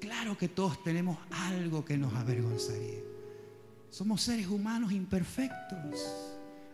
[0.00, 3.11] Claro que todos tenemos algo que nos avergonzaría.
[3.92, 6.00] Somos seres humanos imperfectos.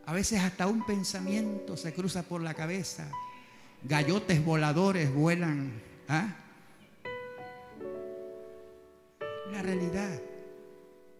[0.07, 3.11] A veces hasta un pensamiento se cruza por la cabeza.
[3.83, 5.83] Gallotes voladores vuelan.
[6.07, 6.37] ¿ah?
[9.51, 10.23] La realidad.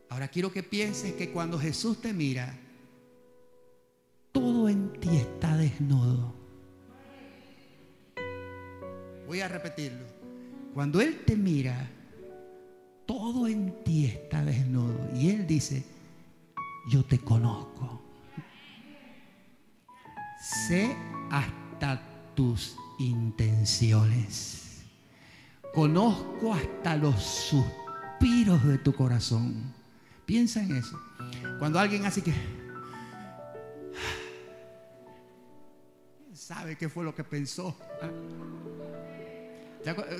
[0.09, 2.57] Ahora quiero que pienses que cuando Jesús te mira,
[4.31, 6.33] todo en ti está desnudo.
[9.27, 10.07] Voy a repetirlo.
[10.75, 11.91] Cuando Él te mira,
[13.09, 15.09] todo en ti está desnudo.
[15.15, 15.83] Y Él dice,
[16.91, 18.03] yo te conozco.
[20.69, 20.95] Sé
[21.31, 22.03] hasta
[22.35, 24.83] tus intenciones.
[25.73, 29.73] Conozco hasta los suspiros de tu corazón.
[30.27, 31.01] Piensa en eso.
[31.59, 32.35] Cuando alguien hace que...
[36.35, 37.75] ¿Sabe qué fue lo que pensó?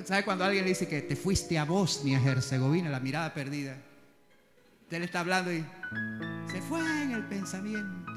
[0.05, 3.75] ¿Sabe cuando alguien le dice que te fuiste a Bosnia, Herzegovina, la mirada perdida?
[4.83, 5.63] Usted le está hablando y
[6.51, 8.11] se fue en el pensamiento.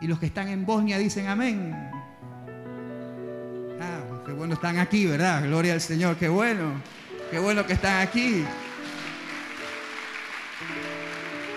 [0.00, 1.72] Y los que están en Bosnia dicen amén.
[3.80, 5.44] Ah, qué bueno están aquí, ¿verdad?
[5.44, 6.82] Gloria al Señor, qué bueno.
[7.30, 8.44] Qué bueno que están aquí.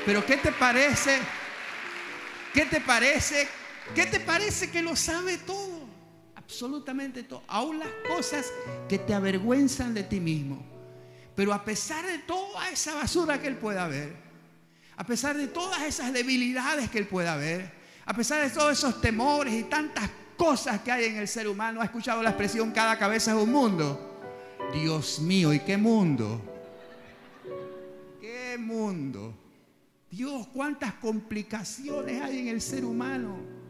[0.05, 1.17] Pero ¿qué te parece?
[2.53, 3.47] ¿Qué te parece?
[3.95, 5.70] ¿Qué te parece que lo sabe todo?
[6.51, 7.43] Absolutamente todo.
[7.47, 8.51] Aún las cosas
[8.89, 10.61] que te avergüenzan de ti mismo.
[11.33, 14.13] Pero a pesar de toda esa basura que Él pueda ver,
[14.97, 17.71] a pesar de todas esas debilidades que Él pueda ver,
[18.05, 21.79] a pesar de todos esos temores y tantas cosas que hay en el ser humano,
[21.79, 24.19] ha escuchado la expresión cada cabeza es un mundo.
[24.73, 26.41] Dios mío, ¿y qué mundo?
[28.19, 29.33] ¿Qué mundo?
[30.09, 33.60] Dios, cuántas complicaciones hay en el ser humano.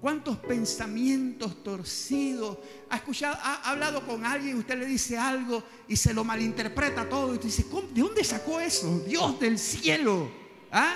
[0.00, 2.58] Cuántos pensamientos torcidos.
[2.88, 7.32] Ha escuchado, ha hablado con alguien, usted le dice algo y se lo malinterpreta todo.
[7.32, 9.00] Y usted dice, ¿de dónde sacó eso?
[9.06, 10.30] Dios del cielo.
[10.72, 10.94] ¿Ah?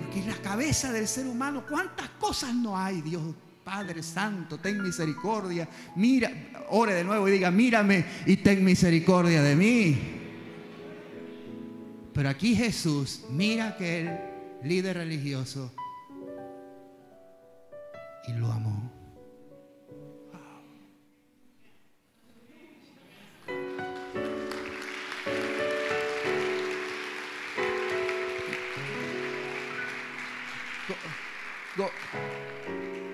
[0.00, 3.00] Porque en la cabeza del ser humano, ¿cuántas cosas no hay?
[3.00, 3.22] Dios
[3.66, 5.68] Padre Santo, ten misericordia.
[5.96, 6.30] Mira,
[6.70, 9.98] ore de nuevo y diga, mírame y ten misericordia de mí.
[12.12, 15.72] Pero aquí Jesús mira que el líder religioso
[18.26, 18.92] y lo amó.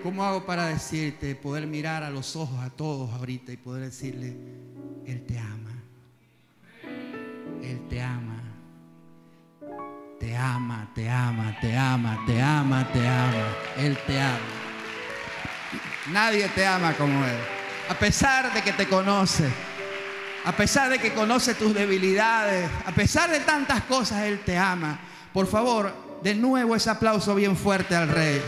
[0.03, 4.37] ¿Cómo hago para decirte, poder mirar a los ojos a todos ahorita y poder decirle,
[5.07, 5.83] Él te ama?
[7.63, 8.43] Él te ama.
[10.19, 13.57] Te ama, te ama, te ama, te ama, te ama.
[13.79, 14.62] Él te ama.
[16.11, 17.39] Nadie te ama como Él.
[17.89, 19.49] A pesar de que te conoce,
[20.45, 24.99] a pesar de que conoce tus debilidades, a pesar de tantas cosas, Él te ama.
[25.33, 28.43] Por favor, de nuevo ese aplauso bien fuerte al Rey.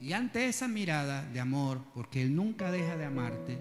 [0.00, 3.58] Y ante esa mirada de amor, porque Él nunca deja de amarte,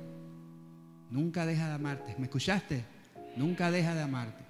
[1.14, 2.84] nunca deja de amarte, ¿me escuchaste?
[3.38, 4.44] Nunca deja de amarte.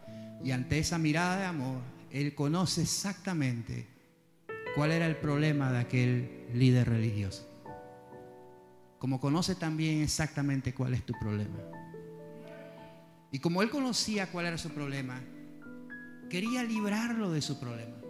[0.43, 3.86] Y ante esa mirada de amor, Él conoce exactamente
[4.76, 7.47] cuál era el problema de aquel líder religioso.
[8.97, 11.59] Como conoce también exactamente cuál es tu problema.
[13.32, 15.22] Y como Él conocía cuál era su problema,
[16.30, 18.03] quería librarlo de su problema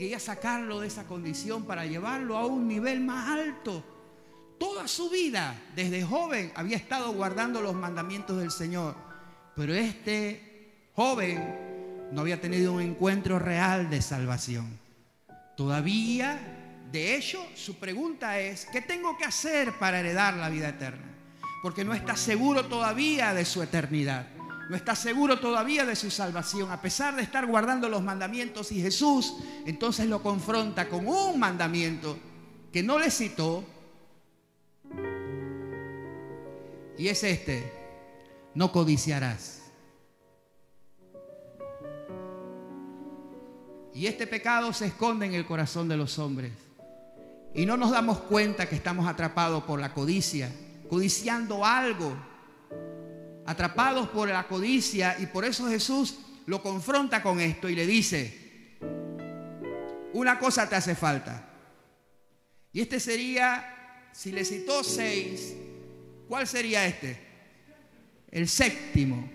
[0.00, 3.84] quería sacarlo de esa condición para llevarlo a un nivel más alto.
[4.60, 8.94] Toda su vida, desde joven, había estado guardando los mandamientos del Señor.
[9.56, 14.78] Pero este joven no había tenido un encuentro real de salvación.
[15.56, 16.38] Todavía,
[16.92, 21.10] de hecho, su pregunta es, ¿qué tengo que hacer para heredar la vida eterna?
[21.62, 24.26] Porque no está seguro todavía de su eternidad
[24.70, 28.70] no está seguro todavía de su salvación, a pesar de estar guardando los mandamientos.
[28.70, 29.34] Y Jesús
[29.66, 32.16] entonces lo confronta con un mandamiento
[32.72, 33.64] que no le citó.
[37.00, 37.72] Y es este,
[38.54, 39.62] no codiciarás.
[43.94, 46.52] Y este pecado se esconde en el corazón de los hombres.
[47.54, 50.52] Y no nos damos cuenta que estamos atrapados por la codicia,
[50.90, 52.14] codiciando algo
[53.46, 58.76] atrapados por la codicia y por eso Jesús lo confronta con esto y le dice,
[60.12, 61.48] una cosa te hace falta.
[62.74, 65.54] Y este sería, si le citó seis,
[66.30, 67.18] ¿cuál sería este?
[68.30, 69.28] El séptimo.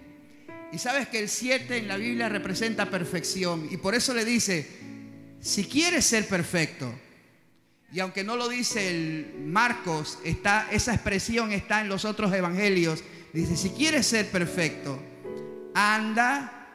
[0.72, 3.68] Y sabes que el siete en la Biblia representa perfección.
[3.70, 4.66] Y por eso le dice,
[5.42, 6.92] si quieres ser perfecto,
[7.92, 13.04] y aunque no lo dice el Marcos, está, esa expresión está en los otros evangelios,
[13.36, 14.98] Dice, si quieres ser perfecto,
[15.74, 16.70] anda,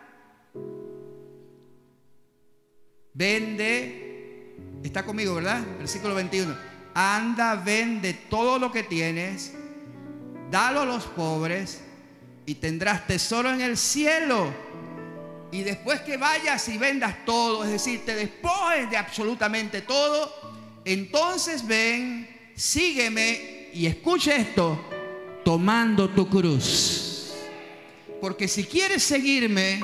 [3.15, 4.55] vende,
[4.85, 5.65] está conmigo, ¿verdad?
[5.79, 6.55] Versículo 21.
[6.93, 9.55] Anda, vende todo lo que tienes,
[10.51, 11.81] dalo a los pobres
[12.47, 14.53] y tendrás tesoro en el cielo.
[15.53, 20.33] Y después que vayas y vendas todo, es decir, te despojes de absolutamente todo,
[20.85, 24.81] entonces ven, sígueme y escucha esto,
[25.45, 27.33] tomando tu cruz.
[28.21, 29.81] Porque si quieres seguirme,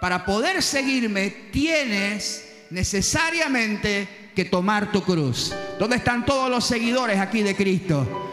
[0.00, 5.54] para poder seguirme, tienes necesariamente que tomar tu cruz.
[5.78, 8.28] ¿Dónde están todos los seguidores aquí de Cristo?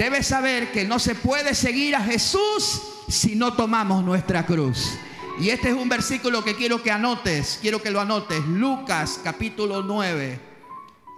[0.00, 4.98] Debes saber que no se puede seguir a Jesús si no tomamos nuestra cruz.
[5.38, 8.42] Y este es un versículo que quiero que anotes, quiero que lo anotes.
[8.46, 10.40] Lucas capítulo 9.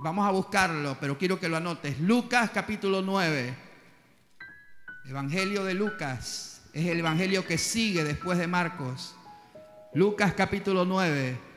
[0.00, 2.00] Vamos a buscarlo, pero quiero que lo anotes.
[2.00, 3.54] Lucas capítulo 9.
[5.08, 6.62] Evangelio de Lucas.
[6.72, 9.14] Es el evangelio que sigue después de Marcos.
[9.94, 11.51] Lucas capítulo 9.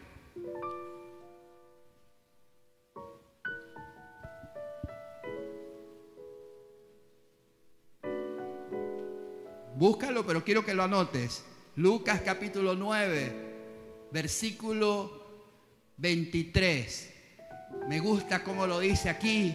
[9.75, 11.43] Búscalo, pero quiero que lo anotes.
[11.75, 15.25] Lucas capítulo 9, versículo
[15.97, 17.09] 23.
[17.89, 19.53] Me gusta cómo lo dice aquí,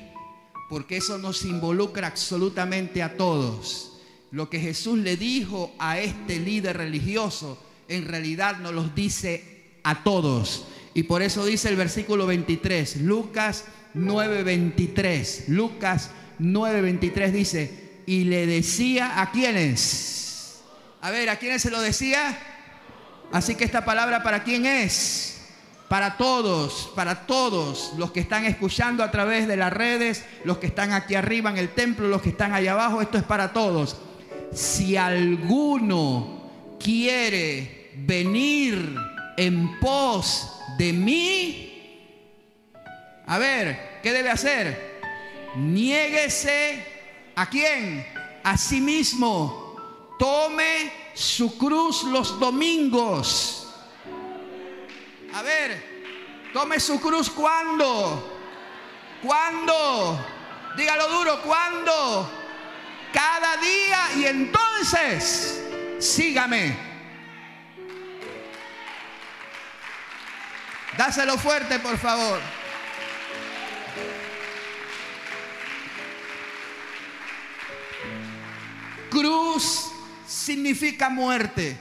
[0.69, 3.99] porque eso nos involucra absolutamente a todos.
[4.31, 7.59] Lo que Jesús le dijo a este líder religioso,
[7.89, 10.67] en realidad nos los dice a todos.
[10.93, 13.65] Y por eso dice el versículo 23, Lucas
[13.95, 15.49] 9:23.
[15.49, 20.21] Lucas 9:23 dice, y le decía a quienes
[21.03, 22.39] a ver, ¿a quién se lo decía?
[23.33, 25.39] Así que esta palabra para quién es?
[25.89, 30.67] Para todos, para todos los que están escuchando a través de las redes, los que
[30.67, 33.97] están aquí arriba en el templo, los que están allá abajo, esto es para todos.
[34.53, 38.95] Si alguno quiere venir
[39.37, 41.67] en pos de mí,
[43.27, 45.01] a ver, ¿qué debe hacer?
[45.57, 46.90] Niéguese
[47.41, 48.07] a quién?
[48.45, 49.75] A sí mismo
[50.19, 53.67] tome su cruz los domingos.
[55.33, 58.39] A ver, tome su cruz cuando.
[59.23, 60.23] ¿Cuándo?
[60.77, 62.31] Dígalo duro, ¿cuándo?
[63.11, 65.65] Cada día y entonces
[65.99, 66.77] sígame.
[70.99, 72.60] Dáselo fuerte, por favor.
[79.11, 79.91] Cruz
[80.27, 81.77] significa muerte.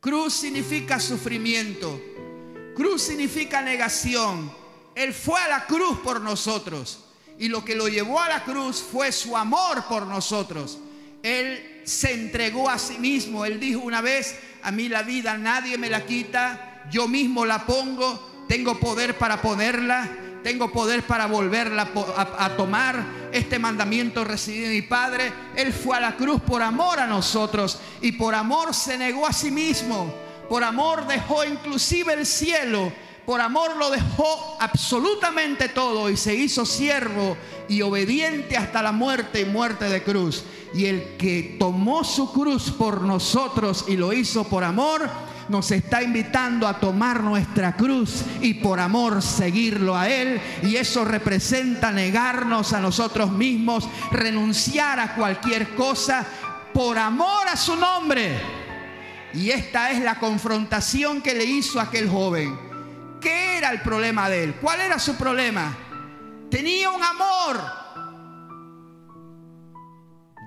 [0.00, 2.00] Cruz significa sufrimiento.
[2.74, 4.52] Cruz significa negación.
[4.94, 7.04] Él fue a la cruz por nosotros.
[7.38, 10.78] Y lo que lo llevó a la cruz fue su amor por nosotros.
[11.22, 13.44] Él se entregó a sí mismo.
[13.44, 16.84] Él dijo una vez, a mí la vida nadie me la quita.
[16.90, 18.44] Yo mismo la pongo.
[18.48, 23.04] Tengo poder para ponerla tengo poder para volverla a, tomar.
[23.32, 25.32] Este mandamiento recibido de mi Padre.
[25.56, 29.32] Él fue a la cruz por amor a nosotros y por amor se negó a
[29.32, 30.14] sí mismo.
[30.48, 32.92] Por amor dejó inclusive el cielo.
[33.26, 37.36] Por amor lo dejó absolutamente todo y se hizo siervo
[37.68, 40.44] y obediente hasta la muerte y muerte de cruz.
[40.72, 45.10] Y el que tomó su cruz por nosotros y lo hizo por amor,
[45.48, 50.40] nos está invitando a tomar nuestra cruz y por amor seguirlo a Él.
[50.62, 56.26] Y eso representa negarnos a nosotros mismos, renunciar a cualquier cosa
[56.72, 58.38] por amor a su nombre.
[59.34, 62.58] Y esta es la confrontación que le hizo aquel joven.
[63.20, 64.54] ¿Qué era el problema de él?
[64.60, 65.76] ¿Cuál era su problema?
[66.50, 67.60] Tenía un amor.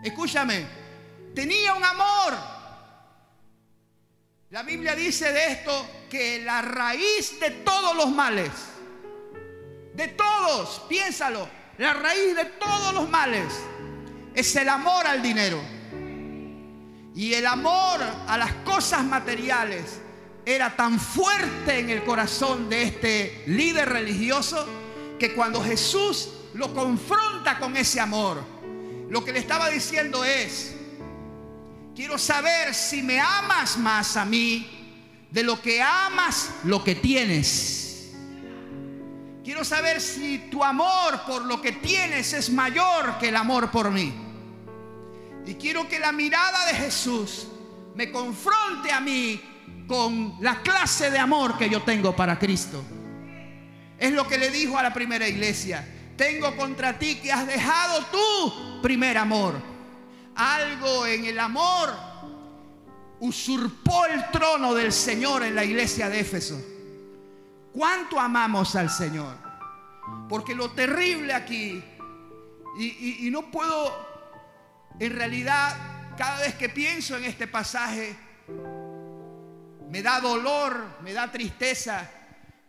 [0.03, 0.65] Escúchame,
[1.35, 2.58] tenía un amor
[4.51, 8.49] la Biblia dice de esto que la raíz de todos los males,
[9.93, 11.47] de todos, piénsalo,
[11.77, 13.45] la raíz de todos los males
[14.33, 15.61] es el amor al dinero.
[17.13, 19.99] Y el amor a las cosas materiales
[20.45, 24.67] era tan fuerte en el corazón de este líder religioso
[25.19, 28.43] que cuando Jesús lo confronta con ese amor,
[29.09, 30.75] lo que le estaba diciendo es,
[31.99, 34.65] Quiero saber si me amas más a mí
[35.29, 38.13] de lo que amas lo que tienes.
[39.43, 43.91] Quiero saber si tu amor por lo que tienes es mayor que el amor por
[43.91, 44.13] mí.
[45.45, 47.47] Y quiero que la mirada de Jesús
[47.95, 49.41] me confronte a mí
[49.85, 52.81] con la clase de amor que yo tengo para Cristo.
[53.97, 55.85] Es lo que le dijo a la primera iglesia.
[56.15, 59.78] Tengo contra ti que has dejado tu primer amor
[60.39, 61.93] algo en el amor
[63.19, 66.57] usurpó el trono del Señor en la iglesia de Éfeso.
[67.73, 69.35] ¿Cuánto amamos al Señor?
[70.29, 71.83] Porque lo terrible aquí,
[72.77, 73.93] y, no puedo,
[74.97, 75.75] en realidad,
[76.17, 78.15] cada vez que pienso en este pasaje,
[79.89, 82.09] me da dolor, me da tristeza,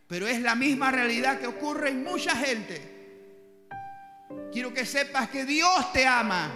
[0.09, 2.99] pero es la misma realidad que ocurre en mucha gente.
[4.53, 6.51] Quiero que sepas que Dios te ama.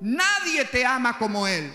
[0.00, 1.72] Nadie te ama como Él.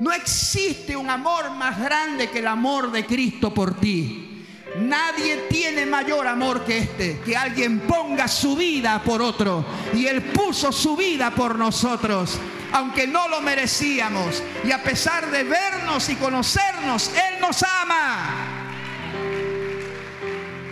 [0.00, 4.46] No existe un amor más grande que el amor de Cristo por ti.
[4.76, 9.64] Nadie tiene mayor amor que este, que alguien ponga su vida por otro.
[9.92, 12.38] Y Él puso su vida por nosotros,
[12.72, 14.42] aunque no lo merecíamos.
[14.64, 18.30] Y a pesar de vernos y conocernos, Él nos ama.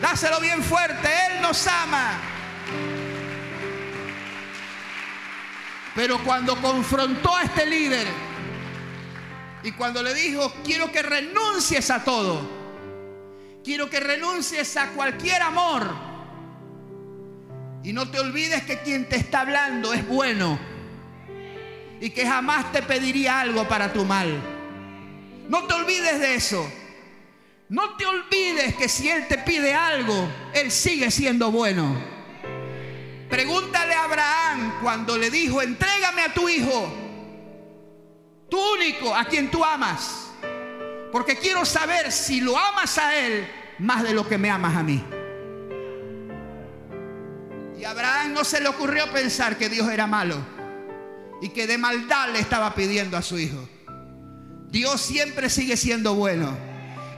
[0.00, 2.31] Dáselo bien fuerte, Él nos ama.
[5.94, 8.06] Pero cuando confrontó a este líder
[9.62, 12.48] y cuando le dijo, quiero que renuncies a todo,
[13.62, 16.12] quiero que renuncies a cualquier amor,
[17.84, 20.58] y no te olvides que quien te está hablando es bueno
[22.00, 24.40] y que jamás te pediría algo para tu mal.
[25.48, 26.72] No te olvides de eso.
[27.68, 31.96] No te olvides que si Él te pide algo, Él sigue siendo bueno.
[33.32, 36.92] Pregúntale a Abraham cuando le dijo, entrégame a tu hijo,
[38.50, 40.30] tu único, a quien tú amas.
[41.10, 44.82] Porque quiero saber si lo amas a Él más de lo que me amas a
[44.82, 45.02] mí.
[47.78, 50.36] Y a Abraham no se le ocurrió pensar que Dios era malo
[51.40, 53.66] y que de maldad le estaba pidiendo a su hijo.
[54.68, 56.54] Dios siempre sigue siendo bueno.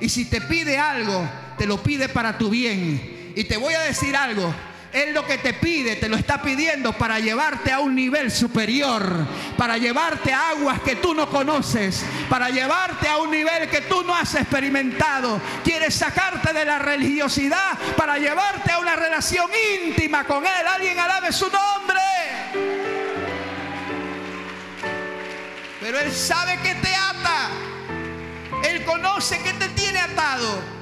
[0.01, 3.33] Y si te pide algo, te lo pide para tu bien.
[3.35, 4.55] Y te voy a decir algo,
[4.95, 9.26] él lo que te pide, te lo está pidiendo para llevarte a un nivel superior,
[9.59, 14.05] para llevarte a aguas que tú no conoces, para llevarte a un nivel que tú
[14.05, 15.40] no has experimentado.
[15.64, 19.51] Quiere sacarte de la religiosidad para llevarte a una relación
[19.84, 20.66] íntima con Él.
[20.72, 22.01] Alguien alabe su nombre.
[25.80, 27.51] Pero Él sabe que te ata.
[28.62, 30.74] Él conoce que te tiene atado.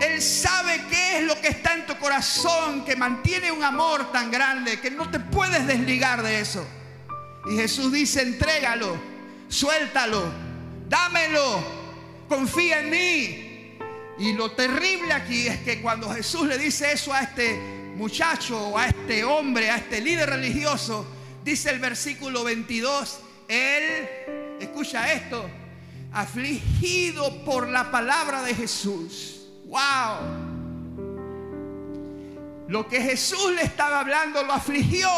[0.00, 4.30] Él sabe qué es lo que está en tu corazón, que mantiene un amor tan
[4.30, 6.66] grande que no te puedes desligar de eso.
[7.50, 8.96] Y Jesús dice, entrégalo,
[9.48, 10.22] suéltalo,
[10.88, 11.62] dámelo,
[12.28, 13.78] confía en mí.
[14.18, 17.58] Y lo terrible aquí es que cuando Jesús le dice eso a este
[17.96, 21.06] muchacho, a este hombre, a este líder religioso,
[21.42, 24.08] dice el versículo 22, él,
[24.60, 25.48] escucha esto,
[26.12, 29.35] afligido por la palabra de Jesús
[29.66, 30.46] Wow.
[32.68, 35.08] Lo que Jesús le estaba hablando lo afligió.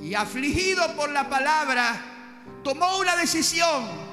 [0.00, 4.04] Y afligido por la palabra, tomó una decisión.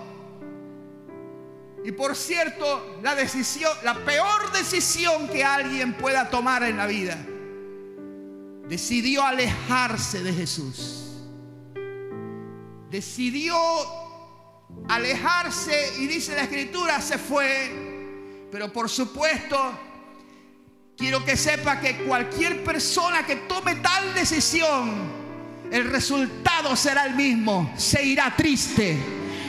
[1.84, 7.18] Y por cierto, la decisión, la peor decisión que alguien pueda tomar en la vida,
[8.68, 11.08] decidió alejarse de Jesús.
[12.90, 13.58] Decidió
[14.88, 18.48] alejarse y dice la escritura, se fue.
[18.52, 19.58] Pero por supuesto,
[20.98, 25.22] quiero que sepa que cualquier persona que tome tal decisión,
[25.72, 28.98] el resultado será el mismo, se irá triste.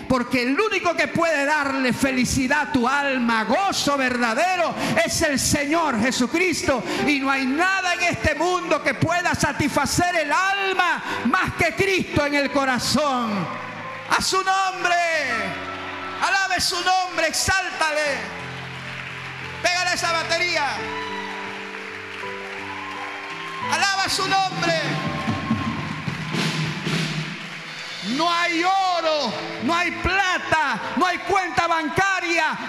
[0.09, 4.75] Porque el único que puede darle felicidad a tu alma, gozo verdadero,
[5.05, 6.83] es el Señor Jesucristo.
[7.07, 12.27] Y no hay nada en este mundo que pueda satisfacer el alma más que Cristo
[12.27, 13.72] en el corazón
[14.17, 14.97] a su nombre.
[16.21, 18.19] Alabe su nombre, exáltale.
[19.63, 20.67] Pégale esa batería.
[23.73, 24.75] Alaba su nombre.
[28.17, 29.33] No hay oro,
[29.63, 32.12] no hay plata, no hay cuenta bancaria,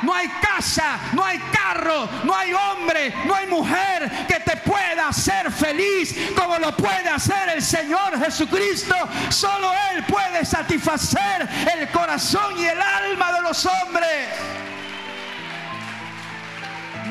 [0.02, 5.10] no hay casa, no hay carro, no hay hombre, no hay mujer que te pueda
[5.10, 8.96] hacer feliz como lo puede hacer el Señor Jesucristo.
[9.30, 11.48] Solo Él puede satisfacer
[11.78, 14.30] el corazón y el alma de los hombres.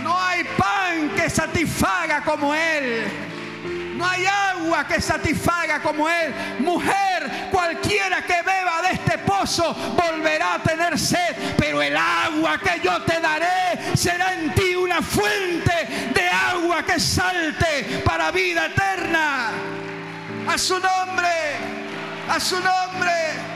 [0.02, 3.31] No hay pan que satisfaga como Él.
[4.02, 6.34] No hay agua que satisfaga como Él.
[6.58, 11.54] Mujer, cualquiera que beba de este pozo volverá a tener sed.
[11.56, 16.98] Pero el agua que yo te daré será en ti una fuente de agua que
[16.98, 19.50] salte para vida eterna.
[20.48, 21.28] A su nombre,
[22.28, 23.51] a su nombre.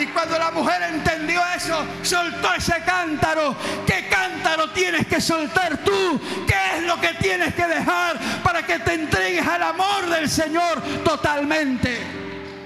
[0.00, 3.54] Y cuando la mujer entendió eso, soltó ese cántaro.
[3.86, 6.18] ¿Qué cántaro tienes que soltar tú?
[6.46, 10.80] ¿Qué es lo que tienes que dejar para que te entregues al amor del Señor
[11.04, 12.00] totalmente?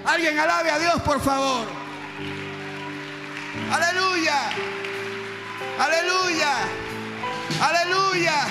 [0.04, 1.66] Alguien alabe a Dios, por favor.
[3.72, 4.50] Aleluya.
[5.80, 6.52] Aleluya.
[7.60, 8.46] Aleluya.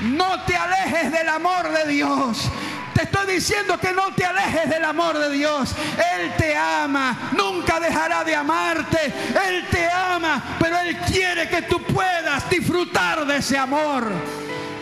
[0.00, 2.50] No te alejes del amor de Dios.
[2.96, 5.74] Te estoy diciendo que no te alejes del amor de Dios.
[6.14, 9.12] Él te ama, nunca dejará de amarte.
[9.46, 14.10] Él te ama, pero Él quiere que tú puedas disfrutar de ese amor.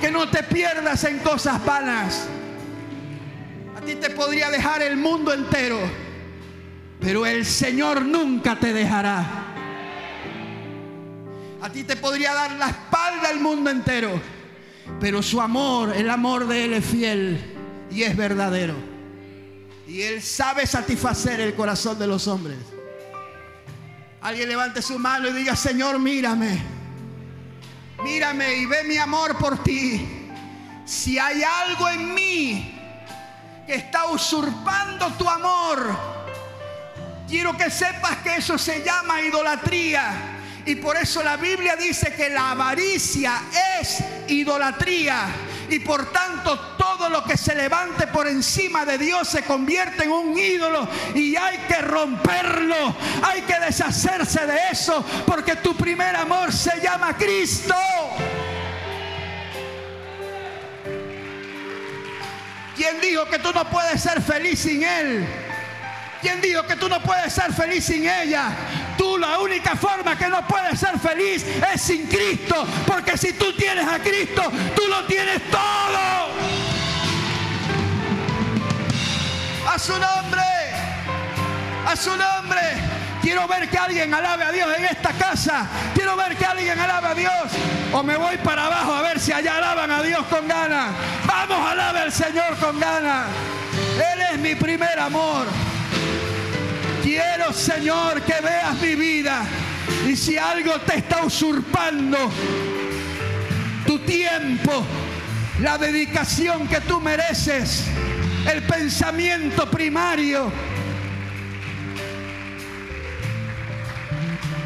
[0.00, 2.28] Que no te pierdas en cosas vanas.
[3.76, 5.80] A ti te podría dejar el mundo entero,
[7.00, 9.24] pero el Señor nunca te dejará.
[11.60, 14.20] A ti te podría dar la espalda el mundo entero,
[15.00, 17.53] pero su amor, el amor de Él es fiel
[17.94, 18.74] y es verdadero.
[19.86, 22.58] Y Él sabe satisfacer el corazón de los hombres.
[24.20, 26.60] Alguien levante su mano y diga, Señor, mírame.
[28.02, 30.30] Mírame y ve mi amor por ti.
[30.84, 32.80] Si hay algo en mí
[33.66, 35.96] que está usurpando tu amor,
[37.28, 40.33] quiero que sepas que eso se llama idolatría.
[40.66, 43.42] Y por eso la Biblia dice que la avaricia
[43.80, 43.98] es
[44.28, 45.26] idolatría.
[45.68, 50.12] Y por tanto todo lo que se levante por encima de Dios se convierte en
[50.12, 50.88] un ídolo.
[51.14, 52.96] Y hay que romperlo.
[53.22, 55.04] Hay que deshacerse de eso.
[55.26, 57.74] Porque tu primer amor se llama Cristo.
[62.76, 65.43] ¿Quién dijo que tú no puedes ser feliz sin Él?
[66.24, 68.48] ¿Quién dijo que tú no puedes ser feliz sin ella?
[68.96, 71.44] Tú la única forma que no puedes ser feliz
[71.74, 72.66] es sin Cristo.
[72.86, 74.42] Porque si tú tienes a Cristo,
[74.74, 76.30] tú lo tienes todo.
[79.70, 80.40] A su nombre.
[81.86, 82.60] A su nombre.
[83.20, 85.66] Quiero ver que alguien alabe a Dios en esta casa.
[85.94, 87.52] Quiero ver que alguien alabe a Dios.
[87.92, 90.90] O me voy para abajo a ver si allá alaban a Dios con ganas.
[91.26, 93.26] Vamos, alabe al Señor con ganas.
[94.14, 95.48] Él es mi primer amor.
[97.04, 99.44] Quiero, Señor, que veas mi vida.
[100.08, 102.30] Y si algo te está usurpando
[103.86, 104.86] tu tiempo,
[105.60, 107.84] la dedicación que tú mereces,
[108.50, 110.50] el pensamiento primario,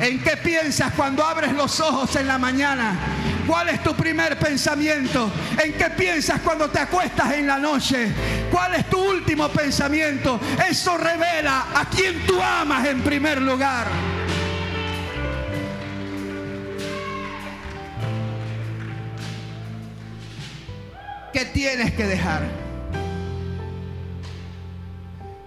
[0.01, 2.96] ¿En qué piensas cuando abres los ojos en la mañana?
[3.46, 5.30] ¿Cuál es tu primer pensamiento?
[5.62, 8.12] ¿En qué piensas cuando te acuestas en la noche?
[8.51, 10.38] ¿Cuál es tu último pensamiento?
[10.68, 13.88] Eso revela a quien tú amas en primer lugar.
[21.32, 22.42] ¿Qué tienes que dejar?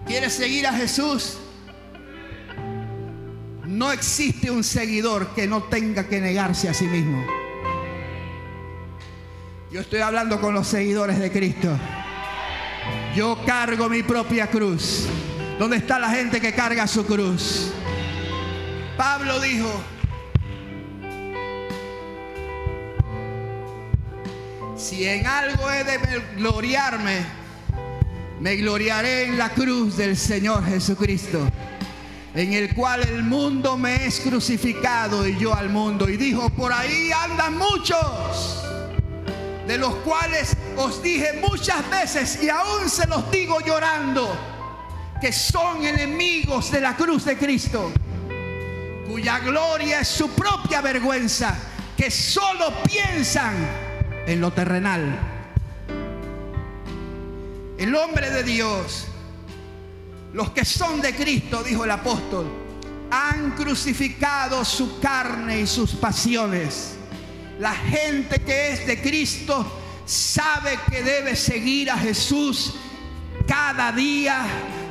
[0.06, 1.38] ¿Quieres seguir a Jesús?
[3.72, 7.24] No existe un seguidor que no tenga que negarse a sí mismo.
[9.70, 11.70] Yo estoy hablando con los seguidores de Cristo.
[13.16, 15.06] Yo cargo mi propia cruz.
[15.58, 17.72] ¿Dónde está la gente que carga su cruz?
[18.98, 19.70] Pablo dijo,
[24.76, 25.98] si en algo he de
[26.36, 27.24] gloriarme,
[28.38, 31.48] me gloriaré en la cruz del Señor Jesucristo
[32.34, 36.08] en el cual el mundo me es crucificado y yo al mundo.
[36.08, 38.64] Y dijo, por ahí andan muchos,
[39.66, 44.34] de los cuales os dije muchas veces y aún se los digo llorando,
[45.20, 47.92] que son enemigos de la cruz de Cristo,
[49.06, 51.56] cuya gloria es su propia vergüenza,
[51.96, 53.54] que solo piensan
[54.26, 55.28] en lo terrenal.
[57.78, 59.08] El hombre de Dios
[60.32, 62.46] los que son de Cristo, dijo el apóstol,
[63.10, 66.96] han crucificado su carne y sus pasiones.
[67.58, 72.74] La gente que es de Cristo sabe que debe seguir a Jesús
[73.46, 74.44] cada día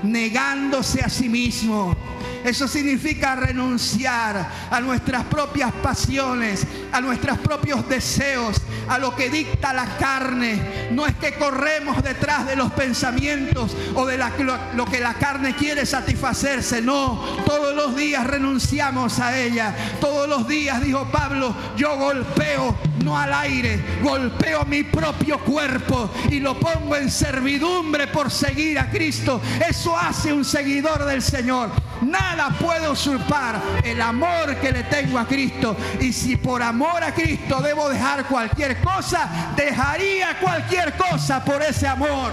[0.04, 1.96] negándose a sí mismo
[2.44, 9.74] eso significa renunciar a nuestras propias pasiones, a nuestros propios deseos, a lo que dicta
[9.74, 10.90] la carne.
[10.92, 15.86] No es que corremos detrás de los pensamientos o de lo, que la carne quiere
[15.86, 16.82] satisfacerse.
[16.82, 19.76] No, todos los días renunciamos a ella.
[20.00, 26.40] Todos los días, dijo Pablo, yo golpeo no al aire, golpeo mi propio cuerpo y
[26.40, 29.42] lo pongo en servidumbre por seguir a Cristo.
[29.68, 31.72] Eso hace un seguidor del Señor.
[32.02, 35.76] Nada puede usurpar el amor que le tengo a Cristo.
[36.00, 41.88] Y si por amor a Cristo debo dejar cualquier cosa, dejaría cualquier cosa por ese
[41.88, 42.32] amor.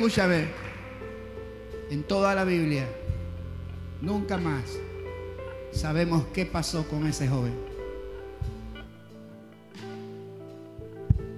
[0.00, 0.46] Escúchame,
[1.90, 2.88] en toda la Biblia,
[4.00, 4.78] nunca más
[5.72, 7.52] sabemos qué pasó con ese joven.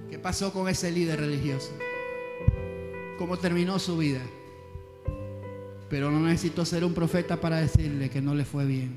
[0.08, 1.72] ¿Qué pasó con ese líder religioso?
[3.18, 4.20] ¿Cómo terminó su vida?
[5.90, 8.94] Pero no necesito ser un profeta para decirle que no le fue bien.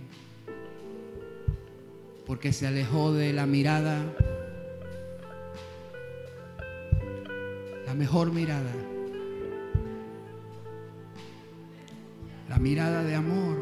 [2.28, 4.14] Porque se alejó de la mirada,
[7.88, 8.72] la mejor mirada,
[12.56, 13.58] la mirada de amor,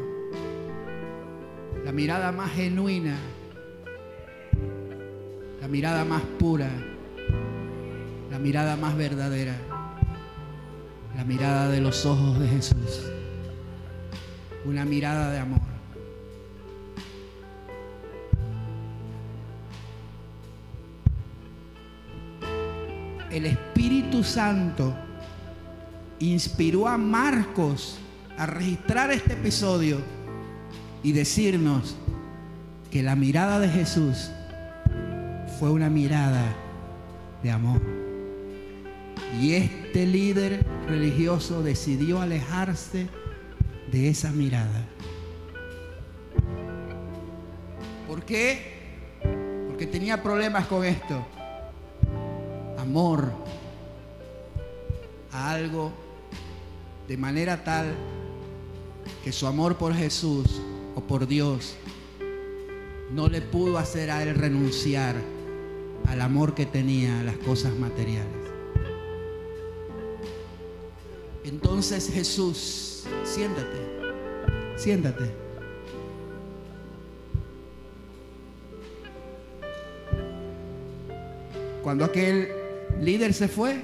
[1.84, 3.18] la mirada más genuina,
[5.60, 6.70] la mirada más pura,
[8.30, 9.56] la mirada más verdadera,
[11.16, 13.10] la mirada de los ojos de Jesús,
[14.64, 15.60] una mirada de amor.
[23.28, 24.94] El Espíritu Santo
[26.20, 27.98] inspiró a Marcos
[28.36, 29.98] a registrar este episodio
[31.02, 31.96] y decirnos
[32.90, 34.30] que la mirada de Jesús
[35.58, 36.44] fue una mirada
[37.42, 37.80] de amor.
[39.40, 43.08] Y este líder religioso decidió alejarse
[43.90, 44.86] de esa mirada.
[48.08, 48.74] ¿Por qué?
[49.68, 51.26] Porque tenía problemas con esto.
[52.78, 53.32] Amor
[55.32, 55.92] a algo
[57.08, 57.94] de manera tal
[59.22, 60.60] que su amor por Jesús
[60.94, 61.76] o por Dios
[63.10, 65.16] no le pudo hacer a él renunciar
[66.06, 68.32] al amor que tenía a las cosas materiales.
[71.44, 73.78] Entonces Jesús, siéntate,
[74.76, 75.30] siéntate.
[81.82, 82.48] Cuando aquel
[83.00, 83.82] líder se fue,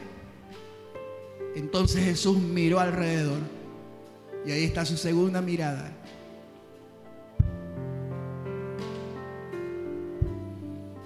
[1.54, 3.59] entonces Jesús miró alrededor
[4.46, 5.92] y ahí está su segunda mirada.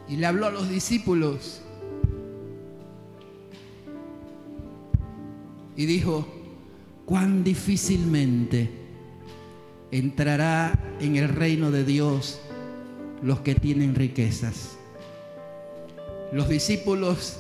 [0.09, 1.61] Y le habló a los discípulos
[5.77, 6.27] y dijo,
[7.05, 8.71] cuán difícilmente
[9.91, 12.41] entrará en el reino de Dios
[13.23, 14.77] los que tienen riquezas.
[16.33, 17.39] Los discípulos,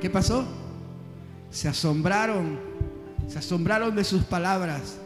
[0.00, 0.44] ¿qué pasó?
[1.50, 2.69] Se asombraron,
[3.30, 4.96] se asombraron de sus palabras.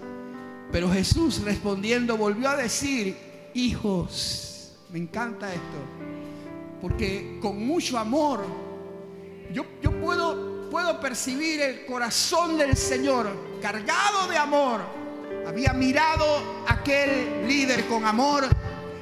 [0.72, 3.16] Pero Jesús respondiendo volvió a decir,
[3.52, 5.78] hijos, me encanta esto,
[6.80, 8.44] porque con mucho amor
[9.52, 13.28] yo, yo puedo, puedo percibir el corazón del Señor
[13.60, 14.80] cargado de amor.
[15.46, 18.48] Había mirado aquel líder con amor,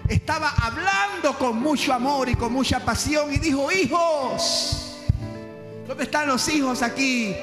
[0.08, 4.98] estaba hablando con mucho amor y con mucha pasión y dijo, hijos,
[5.86, 7.34] ¿dónde están los hijos aquí?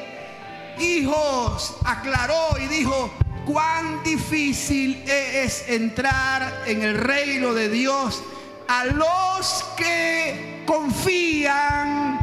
[0.79, 3.11] Hijos, aclaró y dijo,
[3.45, 8.21] cuán difícil es entrar en el reino de Dios
[8.67, 12.19] a los que confían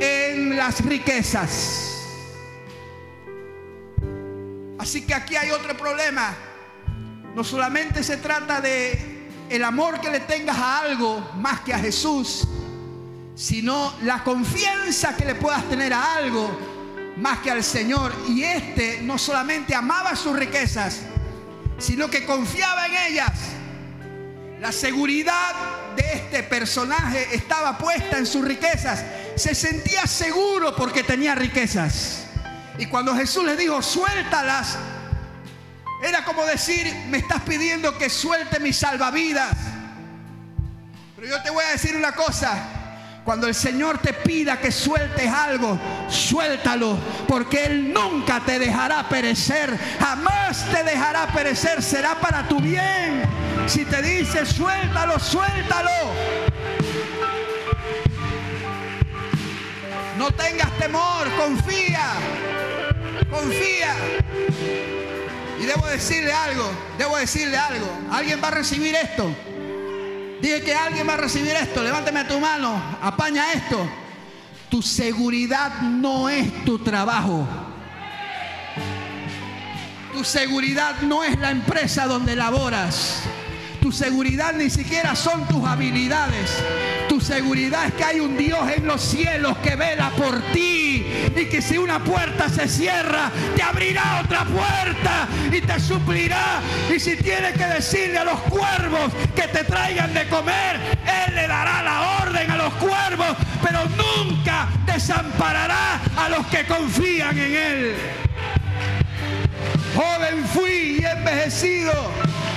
[0.00, 1.88] en las riquezas.
[4.78, 6.34] Así que aquí hay otro problema.
[7.34, 11.78] No solamente se trata de el amor que le tengas a algo más que a
[11.78, 12.48] Jesús,
[13.34, 16.71] sino la confianza que le puedas tener a algo
[17.16, 18.14] más que al Señor.
[18.28, 21.00] Y este no solamente amaba sus riquezas,
[21.78, 23.32] sino que confiaba en ellas.
[24.60, 25.54] La seguridad
[25.96, 29.04] de este personaje estaba puesta en sus riquezas.
[29.36, 32.26] Se sentía seguro porque tenía riquezas.
[32.78, 34.78] Y cuando Jesús le dijo, suéltalas,
[36.02, 39.56] era como decir, me estás pidiendo que suelte mis salvavidas.
[41.16, 42.81] Pero yo te voy a decir una cosa.
[43.24, 46.98] Cuando el Señor te pida que sueltes algo, suéltalo,
[47.28, 53.22] porque Él nunca te dejará perecer, jamás te dejará perecer, será para tu bien.
[53.68, 55.90] Si te dice suéltalo, suéltalo.
[60.18, 62.14] No tengas temor, confía,
[63.30, 63.94] confía.
[65.60, 66.68] Y debo decirle algo,
[66.98, 67.86] debo decirle algo.
[68.10, 69.32] ¿Alguien va a recibir esto?
[70.42, 71.84] Dije que alguien va a recibir esto.
[71.84, 73.88] Levántame tu mano, apaña esto.
[74.68, 77.46] Tu seguridad no es tu trabajo.
[80.12, 83.22] Tu seguridad no es la empresa donde laboras.
[83.80, 86.50] Tu seguridad ni siquiera son tus habilidades.
[87.08, 90.81] Tu seguridad es que hay un Dios en los cielos que vela por ti.
[91.36, 96.60] Y que si una puerta se cierra, te abrirá otra puerta y te suplirá.
[96.94, 100.76] Y si tienes que decirle a los cuervos que te traigan de comer,
[101.26, 103.36] Él le dará la orden a los cuervos.
[103.62, 107.96] Pero nunca desamparará a los que confían en Él.
[109.94, 111.92] Joven fui y envejecido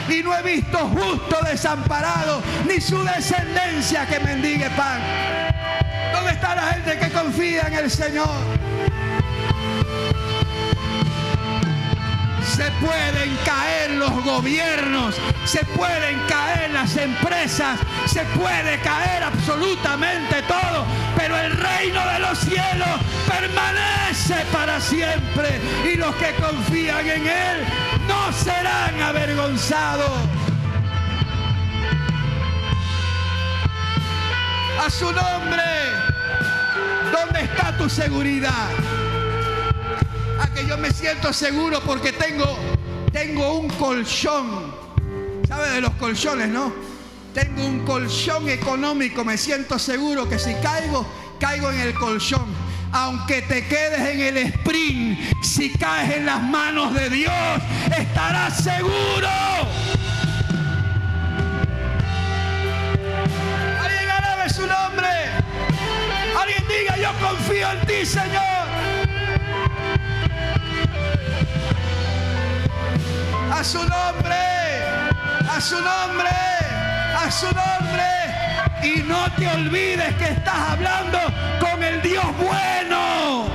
[0.10, 5.45] y no he visto justo desamparado, ni su descendencia que mendigue pan.
[6.16, 8.30] ¿Dónde está la gente que confía en el Señor?
[12.56, 20.86] Se pueden caer los gobiernos, se pueden caer las empresas, se puede caer absolutamente todo,
[21.18, 22.96] pero el reino de los cielos
[23.28, 25.60] permanece para siempre
[25.92, 27.58] y los que confían en Él
[28.08, 30.45] no serán avergonzados.
[34.84, 35.64] A su nombre,
[37.12, 38.70] ¿dónde está tu seguridad?
[40.40, 42.58] a que yo me siento seguro porque tengo,
[43.12, 44.74] tengo un colchón.
[45.48, 46.74] ¿Sabe de los colchones, no?
[47.34, 51.06] Tengo un colchón económico, me siento seguro que si caigo,
[51.40, 52.46] caigo en el colchón.
[52.92, 57.34] Aunque te quedes en el sprint, si caes en las manos de Dios,
[57.98, 59.28] estarás seguro.
[67.06, 68.66] Yo confío en ti, Señor.
[73.52, 74.44] a su nombre,
[75.56, 76.36] a su nombre,
[77.24, 78.10] a su nombre.
[78.84, 81.20] Y no te olvides que estás hablando
[81.60, 83.46] con el Dios bueno.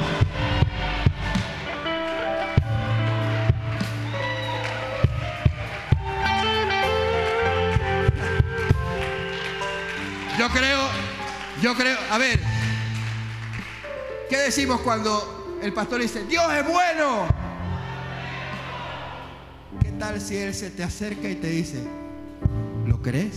[10.39, 10.89] Yo creo,
[11.61, 12.41] yo creo, a ver,
[14.31, 17.27] ¿qué decimos cuando el pastor dice, Dios es bueno?
[19.99, 21.77] tal si Él se te acerca y te dice,
[22.87, 23.35] ¿lo crees?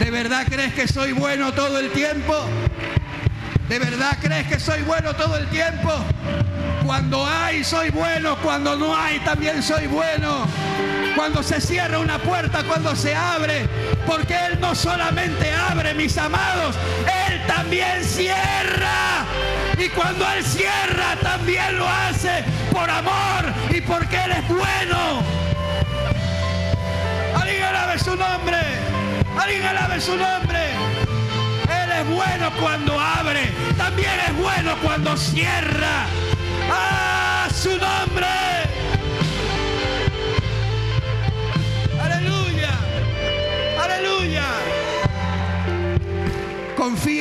[0.00, 2.34] ¿De verdad crees que soy bueno todo el tiempo?
[3.68, 5.92] ¿De verdad crees que soy bueno todo el tiempo?
[6.86, 8.38] Cuando hay, soy bueno.
[8.42, 10.46] Cuando no hay, también soy bueno.
[11.16, 13.66] Cuando se cierra una puerta, cuando se abre.
[14.06, 16.76] Porque Él no solamente abre, mis amados,
[17.28, 19.24] Él también cierra.
[19.78, 25.22] Y cuando Él cierra, también lo hace por amor y porque Él es bueno.
[27.34, 28.58] Alguien alabe su nombre.
[29.38, 30.72] Alguien alabe su nombre.
[31.64, 33.52] Él es bueno cuando abre.
[33.78, 36.06] También es bueno cuando cierra.
[36.70, 38.45] ¡Ah, su nombre!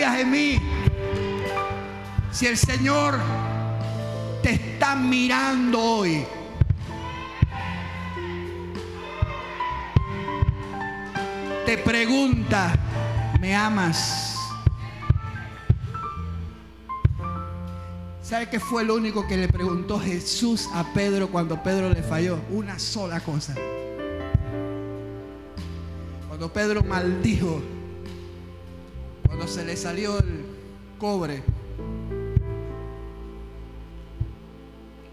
[0.08, 0.62] En mí.
[2.32, 3.20] Si el Señor
[4.44, 6.24] te está mirando hoy,
[11.66, 12.76] te pregunta,
[13.42, 14.38] ¿me amas?
[18.22, 22.40] ¿Sabe qué fue lo único que le preguntó Jesús a Pedro cuando Pedro le falló?
[22.52, 23.56] Una sola cosa.
[26.28, 27.62] Cuando Pedro maldijo,
[29.36, 30.46] cuando se le salió el
[30.98, 31.44] cobre,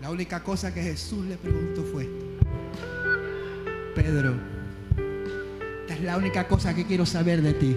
[0.00, 2.08] La única cosa que Jesús le preguntó fue
[3.94, 4.34] Pedro,
[5.82, 7.76] esta es la única cosa que quiero saber de ti.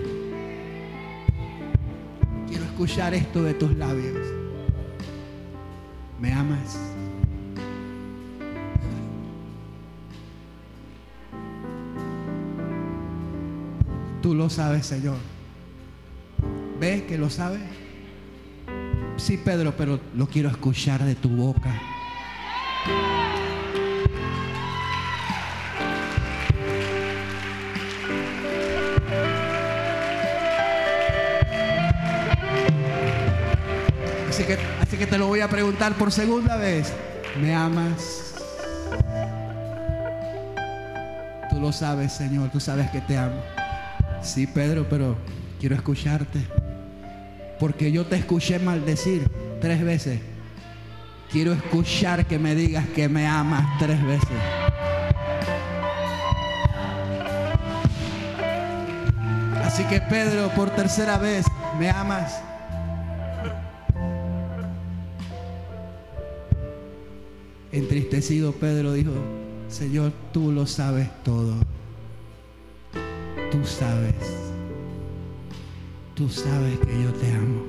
[2.48, 4.18] Quiero escuchar esto de tus labios.
[6.20, 6.80] ¿Me amas?
[14.24, 15.18] Tú lo sabes, Señor.
[16.80, 17.62] ¿Ves que lo sabes?
[19.18, 21.74] Sí, Pedro, pero lo quiero escuchar de tu boca.
[34.30, 36.92] Así que, así que te lo voy a preguntar por segunda vez.
[37.42, 38.36] ¿Me amas?
[41.50, 42.50] Tú lo sabes, Señor.
[42.50, 43.42] Tú sabes que te amo.
[44.22, 45.16] Sí, Pedro, pero
[45.58, 46.65] quiero escucharte.
[47.60, 49.30] Porque yo te escuché maldecir
[49.62, 50.20] tres veces.
[51.32, 54.38] Quiero escuchar que me digas que me amas tres veces.
[59.64, 61.46] Así que Pedro, por tercera vez,
[61.78, 62.42] ¿me amas?
[67.74, 69.12] Entristecido Pedro dijo,
[69.68, 71.56] Señor, tú lo sabes todo.
[73.52, 74.45] Tú sabes.
[76.16, 77.62] Tú sabes que yo te amo.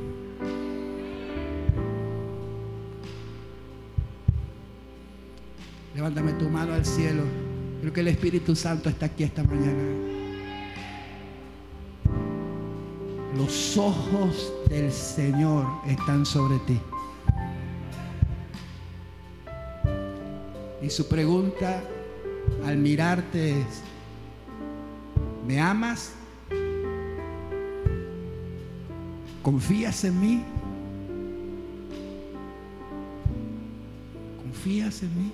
[5.96, 7.24] Levántame tu mano al cielo.
[7.80, 9.82] Creo que el Espíritu Santo está aquí esta mañana.
[13.36, 16.80] Los ojos del Señor están sobre ti.
[20.82, 21.82] Y su pregunta
[22.64, 23.82] al mirarte es,
[25.48, 26.12] ¿me amas?
[29.46, 30.42] ¿Confías en mí?
[34.42, 35.32] ¿Confías en mí?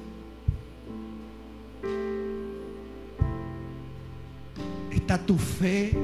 [4.91, 5.95] ¿Está tu fe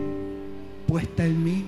[0.87, 1.65] puesta en mí?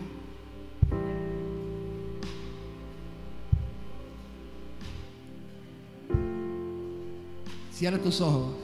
[7.71, 8.55] Cierra tus ojos.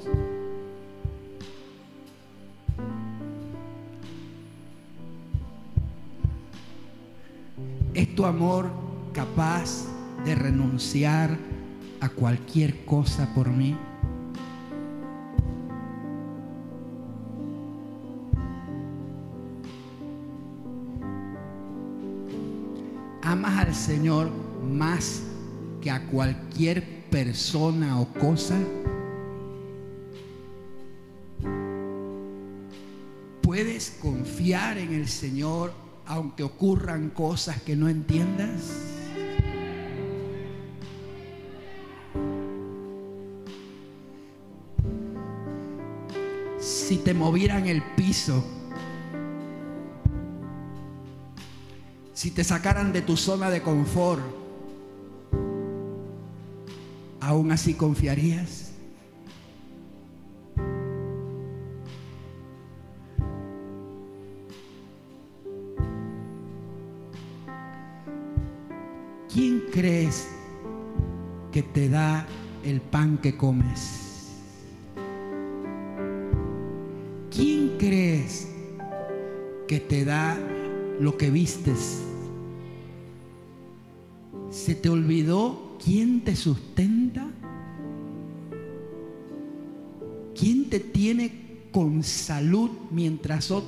[7.97, 8.71] ¿Es tu amor
[9.15, 9.87] capaz
[10.27, 11.35] de renunciar
[11.99, 13.75] a cualquier cosa por mí?
[23.23, 24.31] ¿Amas al Señor
[24.63, 25.23] más
[25.81, 28.59] que a cualquier persona o cosa?
[33.41, 38.95] ¿Puedes confiar en el Señor aunque ocurran cosas que no entiendas?
[46.59, 48.45] Si te movieran el piso,
[52.13, 54.23] si te sacaran de tu zona de confort,
[57.21, 58.66] ¿aún así confiarías?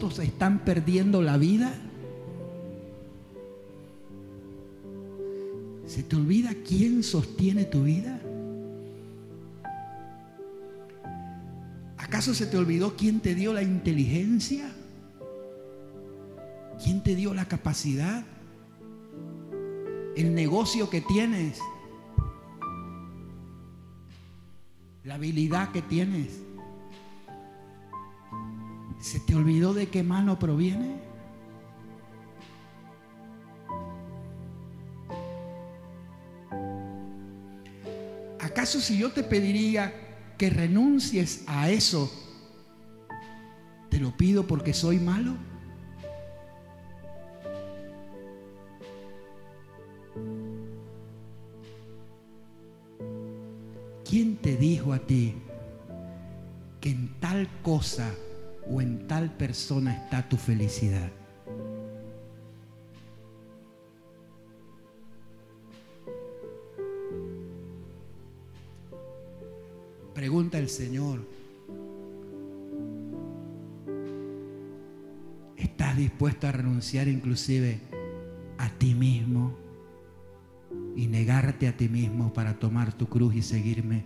[0.06, 1.74] Están perdiendo la vida?
[5.86, 8.20] ¿Se te olvida quién sostiene tu vida?
[11.96, 14.70] ¿Acaso se te olvidó quién te dio la inteligencia?
[16.82, 18.24] ¿Quién te dio la capacidad?
[20.16, 21.58] El negocio que tienes.
[25.04, 26.47] La habilidad que tienes.
[29.00, 30.96] ¿Se te olvidó de qué mano proviene?
[38.40, 39.94] ¿Acaso si yo te pediría
[40.36, 42.10] que renuncies a eso,
[43.88, 45.36] te lo pido porque soy malo?
[54.04, 55.34] ¿Quién te dijo a ti
[56.80, 58.12] que en tal cosa
[58.70, 61.10] o en tal persona está tu felicidad?
[70.18, 71.20] Pregunta el Señor.
[75.56, 77.80] ¿Estás dispuesto a renunciar inclusive
[78.58, 79.56] a ti mismo
[80.96, 84.04] y negarte a ti mismo para tomar tu cruz y seguirme?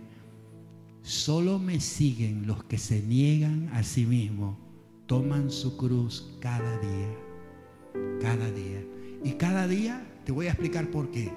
[1.01, 4.55] Solo me siguen los que se niegan a sí mismos,
[5.13, 8.83] toman su cruz cada día, cada día.
[9.23, 11.31] Y cada día te voy a explicar por qué.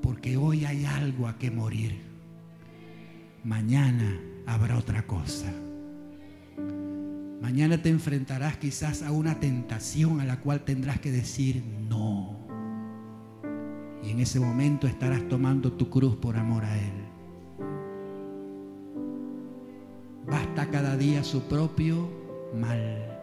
[0.00, 2.00] Porque hoy hay algo a que morir
[3.42, 5.52] mañana habrá otra cosa.
[7.42, 12.38] Mañana te enfrentarás quizás a una tentación a la cual tendrás que decir no.
[14.04, 16.92] Y en ese momento estarás tomando tu cruz por amor a Él.
[20.24, 22.19] Basta cada día su propio
[22.54, 23.18] mal.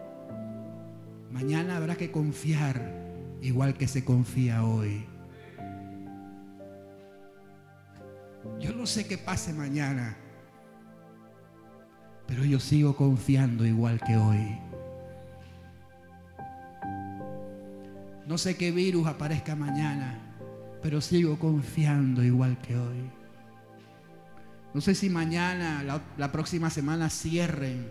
[1.30, 2.80] Mañana habrá que confiar
[3.40, 5.06] igual que se confía hoy.
[8.60, 10.16] Yo no sé qué pase mañana,
[12.26, 14.58] pero yo sigo confiando igual que hoy.
[18.26, 20.18] No sé qué virus aparezca mañana,
[20.82, 23.10] pero sigo confiando igual que hoy.
[24.74, 27.90] No sé si mañana, la, la, próxima semana cierren,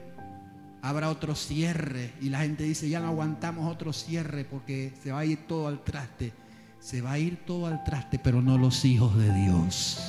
[0.87, 5.19] habrá otro cierre y la gente dice, ya no aguantamos otro cierre porque se va
[5.19, 6.31] a ir todo al traste.
[6.79, 9.99] Se va a ir todo al traste, pero no los hijos de Dios.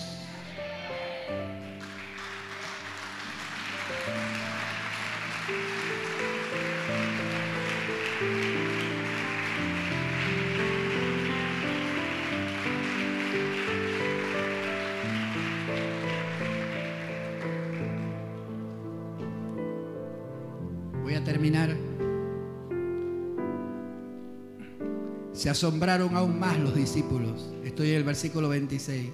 [25.49, 27.49] Se asombraron aún más los discípulos.
[27.65, 29.09] Estoy en el versículo 26.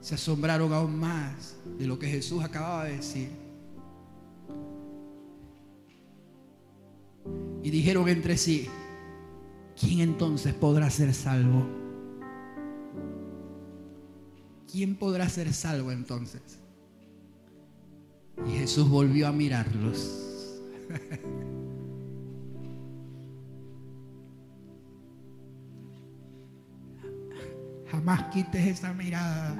[0.00, 3.28] Se asombraron aún más de lo que Jesús acababa de decir.
[7.62, 8.70] Y dijeron entre sí,
[9.78, 11.68] ¿quién entonces podrá ser salvo?
[14.72, 16.40] ¿Quién podrá ser salvo entonces?
[18.48, 20.62] Y Jesús volvió a mirarlos.
[27.94, 29.54] Jamás quites esa mirada.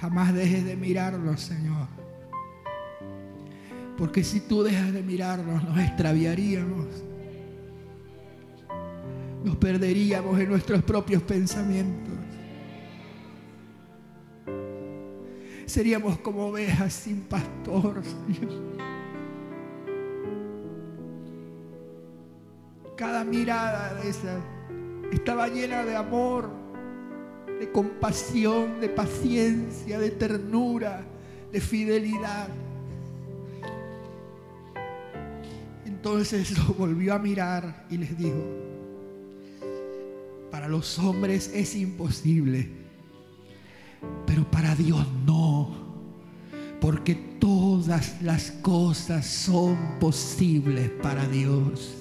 [0.00, 1.86] Jamás dejes de mirarlos, Señor.
[3.96, 6.88] Porque si tú dejas de mirarnos, nos extraviaríamos.
[9.44, 12.14] Nos perderíamos en nuestros propios pensamientos.
[15.66, 18.76] Seríamos como ovejas sin pastor, Señor.
[22.96, 24.40] Cada mirada de esa
[25.10, 26.50] estaba llena de amor,
[27.58, 31.04] de compasión, de paciencia, de ternura,
[31.52, 32.48] de fidelidad.
[35.84, 38.42] Entonces lo volvió a mirar y les dijo,
[40.50, 42.70] para los hombres es imposible,
[44.26, 45.70] pero para Dios no,
[46.80, 51.98] porque todas las cosas son posibles para Dios.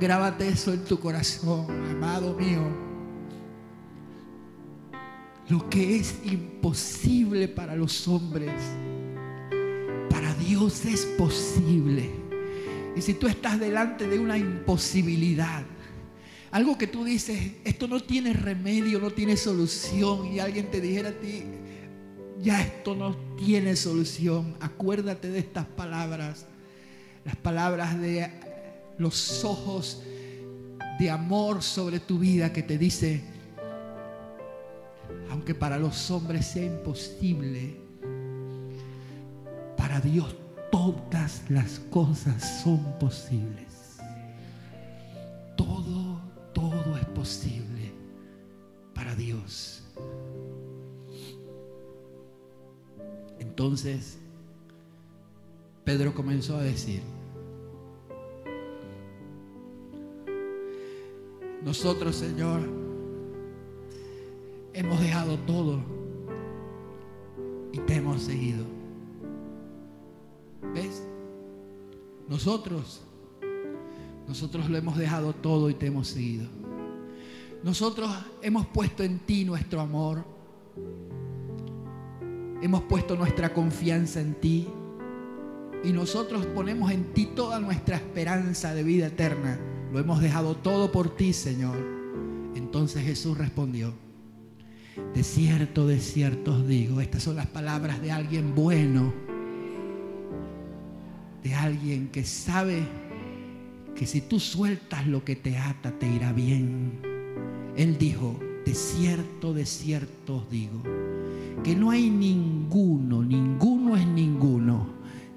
[0.00, 2.62] Grábate eso en tu corazón, amado mío.
[5.48, 8.52] Lo que es imposible para los hombres,
[10.08, 12.10] para Dios es posible.
[12.94, 15.64] Y si tú estás delante de una imposibilidad,
[16.52, 21.08] algo que tú dices, esto no tiene remedio, no tiene solución, y alguien te dijera
[21.08, 21.42] a ti,
[22.40, 26.46] ya esto no tiene solución, acuérdate de estas palabras,
[27.24, 28.30] las palabras de
[28.98, 30.02] los ojos
[30.98, 33.22] de amor sobre tu vida que te dice,
[35.30, 37.76] aunque para los hombres sea imposible,
[39.76, 40.34] para Dios
[40.70, 43.98] todas las cosas son posibles.
[45.56, 46.20] Todo,
[46.52, 47.92] todo es posible
[48.94, 49.84] para Dios.
[53.38, 54.18] Entonces,
[55.84, 57.02] Pedro comenzó a decir,
[61.64, 62.60] Nosotros, Señor,
[64.72, 65.80] hemos dejado todo
[67.72, 68.64] y te hemos seguido.
[70.74, 71.02] ¿Ves?
[72.28, 73.02] Nosotros,
[74.26, 76.46] nosotros lo hemos dejado todo y te hemos seguido.
[77.62, 78.10] Nosotros
[78.42, 80.24] hemos puesto en ti nuestro amor.
[82.62, 84.68] Hemos puesto nuestra confianza en ti.
[85.84, 89.58] Y nosotros ponemos en ti toda nuestra esperanza de vida eterna.
[89.92, 91.76] Lo hemos dejado todo por ti, Señor.
[92.54, 93.94] Entonces Jesús respondió,
[95.14, 99.14] de cierto, de cierto os digo, estas son las palabras de alguien bueno,
[101.42, 102.82] de alguien que sabe
[103.94, 107.00] que si tú sueltas lo que te ata, te irá bien.
[107.76, 110.82] Él dijo, de cierto, de cierto os digo,
[111.64, 114.88] que no hay ninguno, ninguno es ninguno,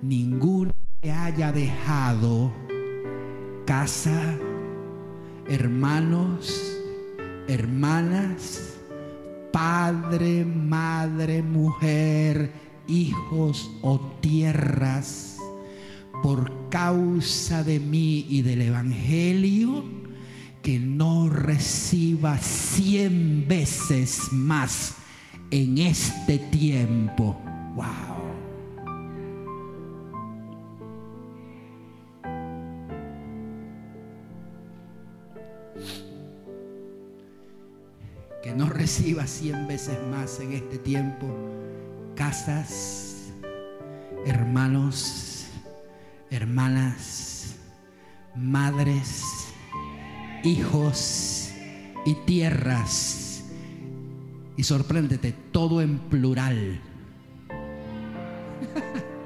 [0.02, 0.72] ninguno
[1.02, 2.52] que haya dejado
[3.66, 4.38] casa,
[5.48, 6.78] hermanos,
[7.48, 8.78] hermanas,
[9.52, 12.52] padre, madre, mujer,
[12.88, 15.38] hijos o tierras,
[16.24, 19.84] por causa de mí y del Evangelio,
[20.62, 24.96] que no reciba cien veces más
[25.50, 27.42] en este tiempo.
[27.76, 28.21] Wow.
[38.56, 41.28] No reciba cien veces más en este tiempo
[42.16, 43.32] casas,
[44.26, 45.48] hermanos,
[46.30, 47.56] hermanas,
[48.36, 49.24] madres,
[50.44, 51.52] hijos
[52.06, 53.44] y tierras.
[54.58, 56.82] Y sorpréndete, todo en plural.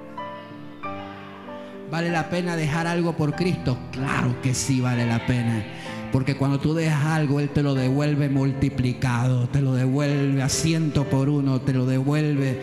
[1.91, 3.77] ¿Vale la pena dejar algo por Cristo?
[3.91, 5.63] Claro que sí vale la pena.
[6.11, 11.09] Porque cuando tú dejas algo, Él te lo devuelve multiplicado, te lo devuelve a ciento
[11.09, 12.59] por uno, te lo devuelve.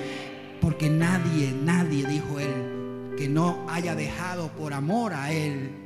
[0.61, 5.83] Porque nadie, nadie, dijo Él, que no haya dejado por amor a Él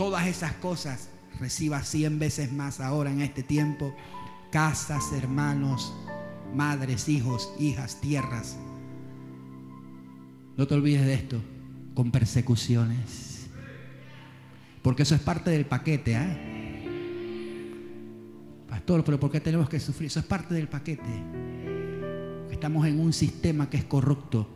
[0.00, 3.94] todas esas cosas, reciba cien veces más ahora en este tiempo.
[4.50, 5.92] Casas, hermanos,
[6.54, 8.56] madres, hijos, hijas, tierras.
[10.56, 11.42] No te olvides de esto.
[11.94, 13.29] con persecuciones.
[14.82, 16.38] Porque eso es parte del paquete, ¿ah?
[18.68, 20.06] Pastor, pero ¿por qué tenemos que sufrir?
[20.06, 21.02] Eso es parte del paquete.
[22.50, 24.48] Estamos en un sistema que es corrupto.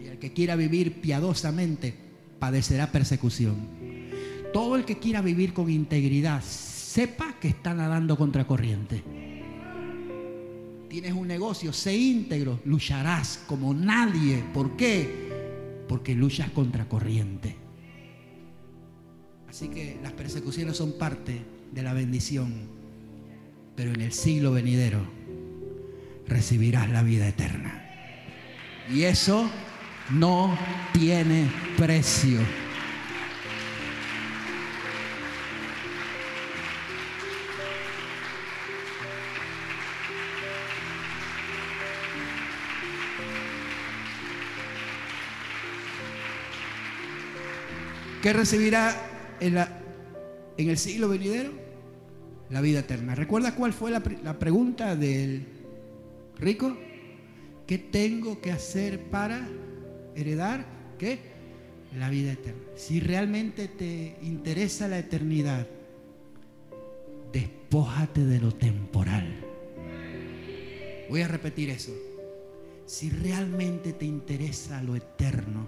[0.00, 1.94] Y el que quiera vivir piadosamente
[2.38, 3.56] padecerá persecución.
[4.52, 9.02] Todo el que quiera vivir con integridad, sepa que está nadando contra corriente.
[10.88, 14.44] Tienes un negocio, sé íntegro, lucharás como nadie.
[14.52, 15.31] ¿Por qué?
[15.88, 17.56] Porque luchas contra corriente.
[19.48, 21.42] Así que las persecuciones son parte
[21.72, 22.52] de la bendición.
[23.76, 25.00] Pero en el siglo venidero
[26.26, 27.82] recibirás la vida eterna.
[28.92, 29.50] Y eso
[30.10, 30.56] no
[30.92, 32.40] tiene precio.
[48.22, 48.94] ¿Qué recibirá
[49.40, 49.58] en,
[50.56, 51.50] el siglo venidero?
[52.50, 53.16] La vida eterna.
[53.16, 55.44] ¿Recuerda cuál fue la, la pregunta del
[56.38, 56.76] rico?
[57.66, 59.48] ¿Qué tengo que hacer para
[60.14, 60.64] heredar?
[60.98, 61.18] ¿Qué?
[61.98, 62.62] La vida eterna.
[62.76, 65.66] Si realmente te interesa la eternidad,
[67.32, 69.44] despójate de lo temporal.
[71.10, 71.92] Voy a repetir eso.
[72.86, 75.66] Si realmente te interesa lo eterno,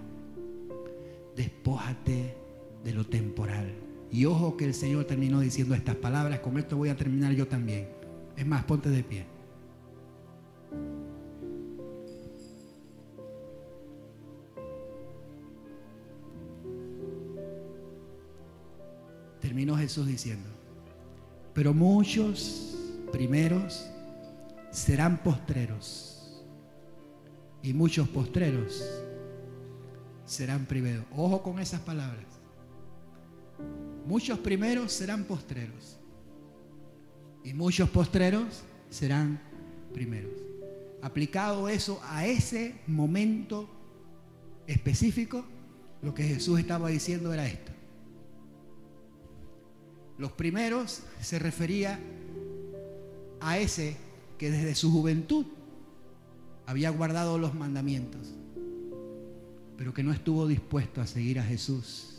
[1.35, 2.44] despójate
[2.85, 3.73] de lo temporal.
[4.11, 7.47] Y ojo que el Señor terminó diciendo estas palabras, con esto voy a terminar yo
[7.47, 7.89] también.
[8.37, 9.25] Es más, ponte de pie.
[19.41, 20.47] Terminó Jesús diciendo,
[21.53, 22.77] pero muchos
[23.11, 23.87] primeros
[24.71, 26.43] serán postreros
[27.63, 28.83] y muchos postreros
[30.25, 31.05] serán primeros.
[31.15, 32.34] Ojo con esas palabras.
[34.05, 35.97] Muchos primeros serán postreros.
[37.43, 39.39] Y muchos postreros serán
[39.93, 40.33] primeros.
[41.01, 43.69] Aplicado eso a ese momento
[44.67, 45.45] específico,
[46.01, 47.71] lo que Jesús estaba diciendo era esto.
[50.17, 51.99] Los primeros se refería
[53.41, 53.97] a ese
[54.37, 55.45] que desde su juventud
[56.65, 58.33] había guardado los mandamientos,
[59.77, 62.14] pero que no estuvo dispuesto a seguir a Jesús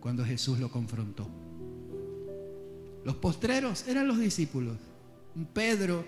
[0.00, 1.28] cuando Jesús lo confrontó.
[3.04, 4.76] Los postreros eran los discípulos.
[5.52, 6.04] Pedro,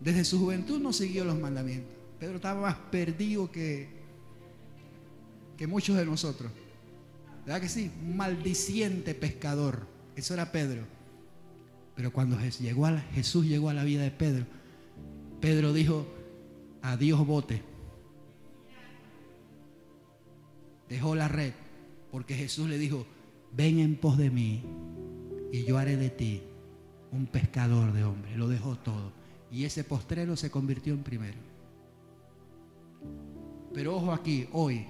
[0.00, 1.92] desde su juventud, no siguió los mandamientos.
[2.18, 3.88] Pedro estaba más perdido que,
[5.56, 6.52] que muchos de nosotros.
[7.46, 7.90] ¿Verdad que sí?
[8.04, 9.86] Maldiciente pescador.
[10.14, 10.82] Eso era Pedro.
[11.96, 14.46] Pero cuando Jesús llegó a la vida de Pedro,
[15.40, 16.06] Pedro dijo,
[16.82, 17.62] adiós bote.
[20.88, 21.52] Dejó la red
[22.12, 23.06] porque Jesús le dijo,
[23.52, 24.62] ven en pos de mí
[25.50, 26.42] y yo haré de ti
[27.10, 28.36] un pescador de hombres.
[28.36, 29.12] Lo dejó todo.
[29.50, 31.38] Y ese postrero se convirtió en primero.
[33.72, 34.86] Pero ojo aquí, hoy,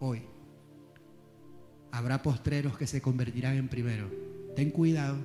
[0.00, 0.22] hoy,
[1.90, 4.10] habrá postreros que se convertirán en primero.
[4.56, 5.18] Ten cuidado.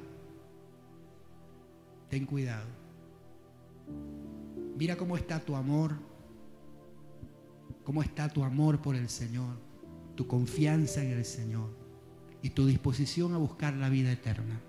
[2.10, 2.68] Ten cuidado.
[4.78, 5.94] Mira cómo está tu amor.
[7.86, 9.67] Cómo está tu amor por el Señor
[10.18, 11.70] tu confianza en el Señor
[12.42, 14.60] y tu disposición a buscar la vida eterna.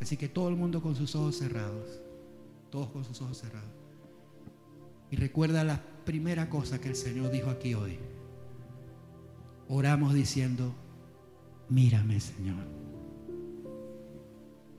[0.00, 2.00] Así que todo el mundo con sus ojos cerrados,
[2.70, 3.70] todos con sus ojos cerrados.
[5.10, 7.98] Y recuerda la primera cosa que el Señor dijo aquí hoy.
[9.68, 10.74] Oramos diciendo,
[11.68, 12.64] mírame Señor.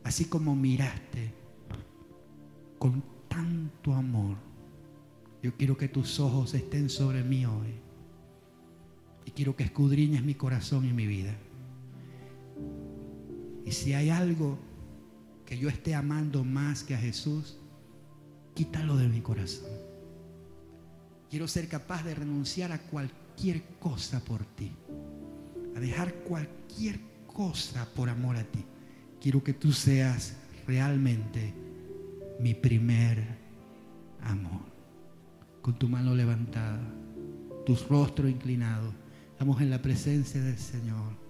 [0.03, 1.33] Así como miraste
[2.77, 4.37] con tanto amor,
[5.41, 7.83] yo quiero que tus ojos estén sobre mí hoy
[9.25, 11.33] y quiero que escudriñes mi corazón y mi vida.
[13.65, 14.57] Y si hay algo
[15.45, 17.57] que yo esté amando más que a Jesús,
[18.53, 19.69] quítalo de mi corazón.
[21.29, 24.71] Quiero ser capaz de renunciar a cualquier cosa por ti.
[25.75, 28.63] A dejar cualquier cosa por amor a ti.
[29.19, 30.35] Quiero que tú seas
[30.67, 31.53] realmente
[32.39, 33.23] mi primer
[34.21, 34.61] amor.
[35.61, 36.81] Con tu mano levantada,
[37.65, 38.93] tus rostros inclinados
[39.33, 41.22] Estamos en la presencia del Señor.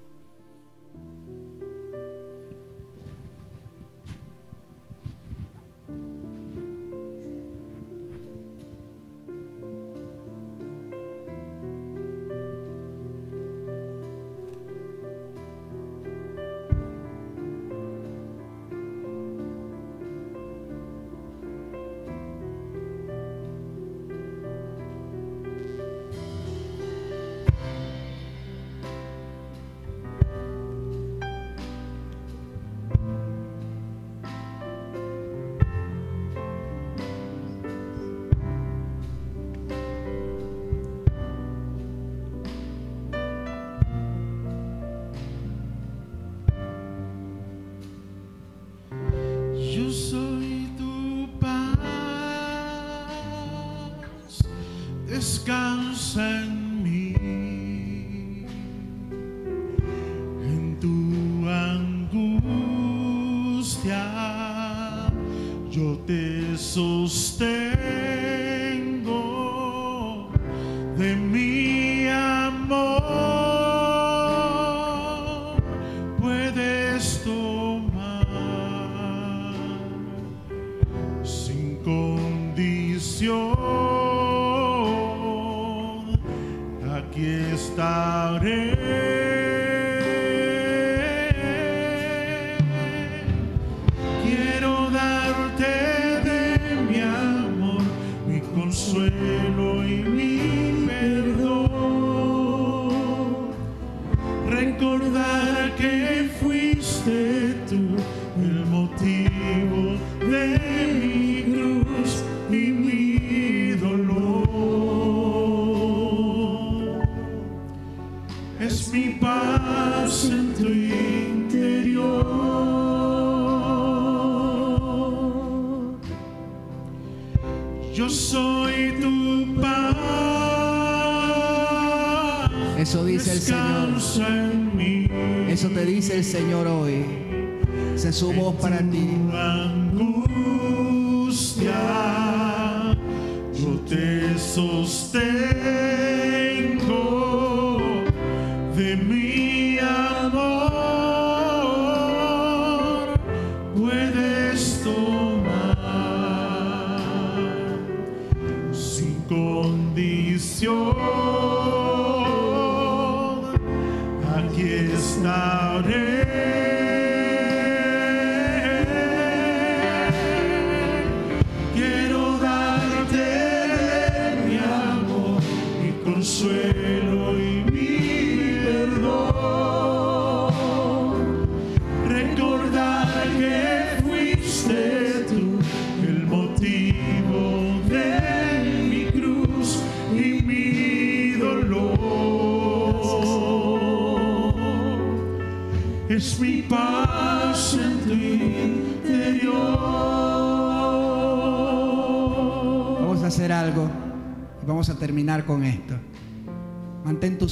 [98.93, 99.32] sweet.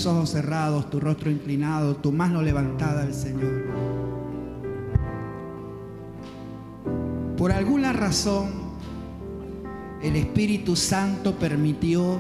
[0.06, 3.66] Ojos cerrados, tu rostro inclinado, tu mano levantada al Señor.
[7.38, 8.50] Por alguna razón,
[10.02, 12.20] el Espíritu Santo permitió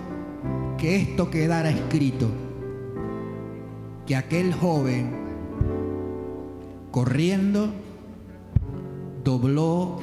[0.77, 2.29] que esto quedara escrito.
[4.05, 5.11] Que aquel joven,
[6.91, 7.71] corriendo,
[9.23, 9.99] dobló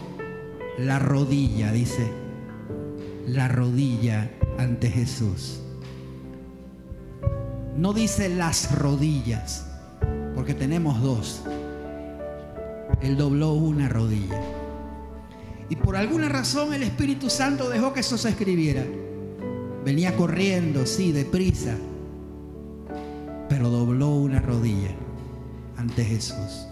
[0.79, 2.11] la rodilla, dice,
[3.27, 5.61] la rodilla ante Jesús.
[7.79, 9.65] No dice las rodillas,
[10.35, 11.45] porque tenemos dos.
[13.01, 14.43] Él dobló una rodilla.
[15.69, 18.85] Y por alguna razón el Espíritu Santo dejó que eso se escribiera.
[19.85, 21.77] Venía corriendo, sí, deprisa,
[23.49, 24.91] pero dobló una rodilla
[25.77, 26.67] ante Jesús.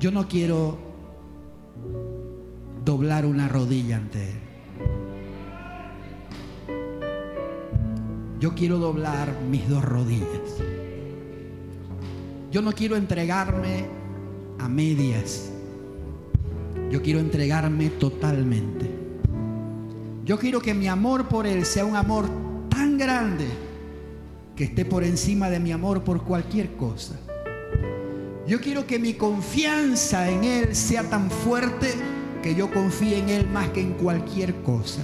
[0.00, 0.93] Yo no quiero
[2.84, 4.40] doblar una rodilla ante Él.
[8.40, 10.62] Yo quiero doblar mis dos rodillas.
[12.50, 13.86] Yo no quiero entregarme
[14.58, 15.50] a medias.
[16.90, 18.90] Yo quiero entregarme totalmente.
[20.24, 22.28] Yo quiero que mi amor por Él sea un amor
[22.68, 23.46] tan grande
[24.54, 27.18] que esté por encima de mi amor por cualquier cosa.
[28.46, 32.13] Yo quiero que mi confianza en Él sea tan fuerte
[32.44, 35.00] que yo confíe en Él más que en cualquier cosa.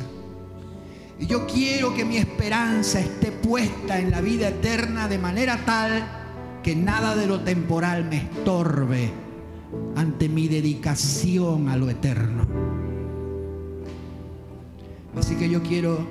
[1.18, 6.60] Y yo quiero que mi esperanza esté puesta en la vida eterna de manera tal
[6.62, 9.10] que nada de lo temporal me estorbe
[9.96, 12.46] ante mi dedicación a lo eterno.
[15.16, 16.06] Así que yo quiero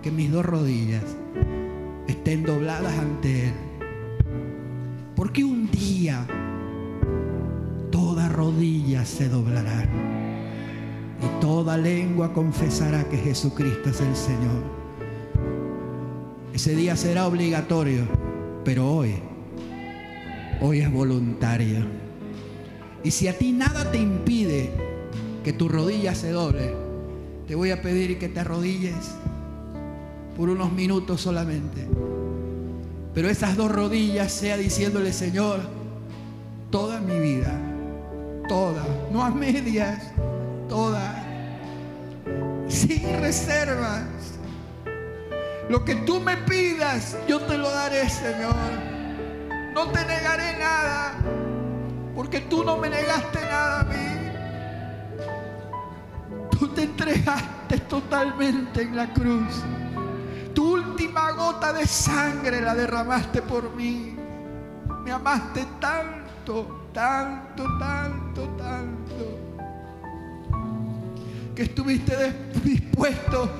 [0.00, 1.02] que mis dos rodillas
[2.06, 3.54] estén dobladas ante Él.
[5.16, 6.24] Porque un día
[7.90, 10.17] toda rodilla se doblará
[11.22, 14.62] y toda lengua confesará que Jesucristo es el Señor.
[16.52, 18.06] Ese día será obligatorio,
[18.64, 19.14] pero hoy,
[20.60, 21.86] hoy es voluntario.
[23.04, 24.70] Y si a ti nada te impide
[25.44, 26.74] que tu rodilla se doble,
[27.46, 29.12] te voy a pedir que te arrodilles
[30.36, 31.86] por unos minutos solamente.
[33.14, 35.60] Pero esas dos rodillas sea diciéndole, Señor,
[36.70, 37.68] toda mi vida
[38.48, 40.10] toda, no a medias,
[40.68, 41.24] toda,
[42.68, 44.04] sin reservas.
[45.68, 48.54] Lo que tú me pidas, yo te lo daré, Señor.
[49.74, 51.14] No te negaré nada,
[52.14, 54.18] porque tú no me negaste nada a mí.
[56.58, 59.62] Tú te entregaste totalmente en la cruz.
[60.54, 64.16] Tu última gota de sangre la derramaste por mí.
[65.04, 69.47] Me amaste tanto, tanto, tanto, tanto,
[71.58, 72.14] que estuviste
[72.62, 73.50] dispuesto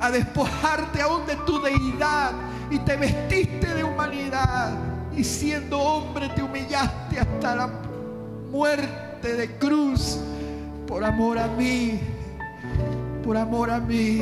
[0.00, 2.32] a despojarte aún de tu deidad
[2.68, 4.72] y te vestiste de humanidad
[5.16, 7.70] y siendo hombre te humillaste hasta la
[8.50, 10.18] muerte de cruz
[10.88, 12.00] por amor a mí,
[13.22, 14.20] por amor a mí.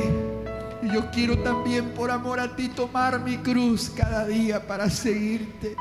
[0.82, 5.74] Y yo quiero también por amor a ti tomar mi cruz cada día para seguirte.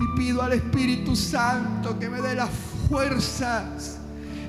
[0.00, 2.48] Y pido al Espíritu Santo que me dé las
[2.88, 3.97] fuerzas,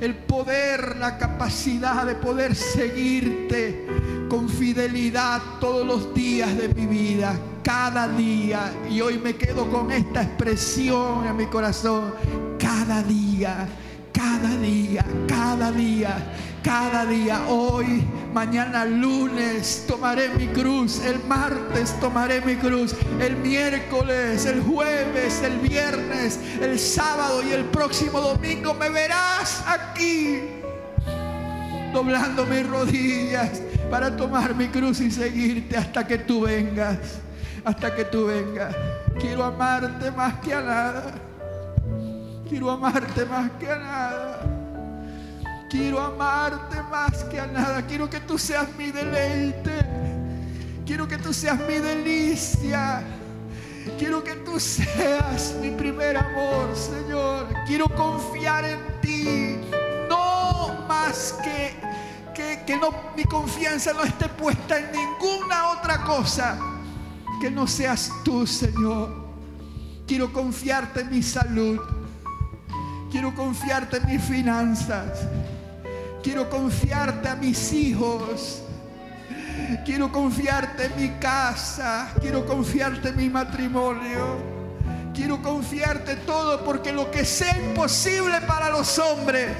[0.01, 3.85] el poder, la capacidad de poder seguirte
[4.29, 8.71] con fidelidad todos los días de mi vida, cada día.
[8.89, 12.13] Y hoy me quedo con esta expresión en mi corazón,
[12.57, 13.67] cada día,
[14.13, 16.17] cada día, cada día
[16.63, 18.03] cada día, hoy,
[18.33, 21.03] mañana lunes, tomaré mi cruz.
[21.03, 22.95] El martes tomaré mi cruz.
[23.19, 30.39] El miércoles, el jueves, el viernes, el sábado y el próximo domingo me verás aquí.
[31.93, 36.97] Doblando mis rodillas para tomar mi cruz y seguirte hasta que tú vengas.
[37.65, 38.75] Hasta que tú vengas.
[39.19, 41.13] Quiero amarte más que a nada.
[42.47, 44.58] Quiero amarte más que a nada.
[45.69, 47.85] Quiero amarte más que a nada.
[47.85, 49.85] Quiero que tú seas mi deleite.
[50.83, 53.03] Quiero que tú seas mi delicia.
[53.99, 57.47] Quiero que tú seas mi primer amor, Señor.
[57.67, 59.57] Quiero confiar en ti.
[60.09, 61.75] No más que,
[62.33, 66.57] que, que no, mi confianza no esté puesta en ninguna otra cosa
[67.39, 69.29] que no seas tú, Señor.
[70.07, 71.79] Quiero confiarte en mi salud.
[73.11, 75.27] Quiero confiarte en mis finanzas.
[76.21, 78.61] Quiero confiarte a mis hijos.
[79.85, 82.11] Quiero confiarte en mi casa.
[82.19, 84.37] Quiero confiarte en mi matrimonio.
[85.13, 89.51] Quiero confiarte todo porque lo que sea imposible para los hombres,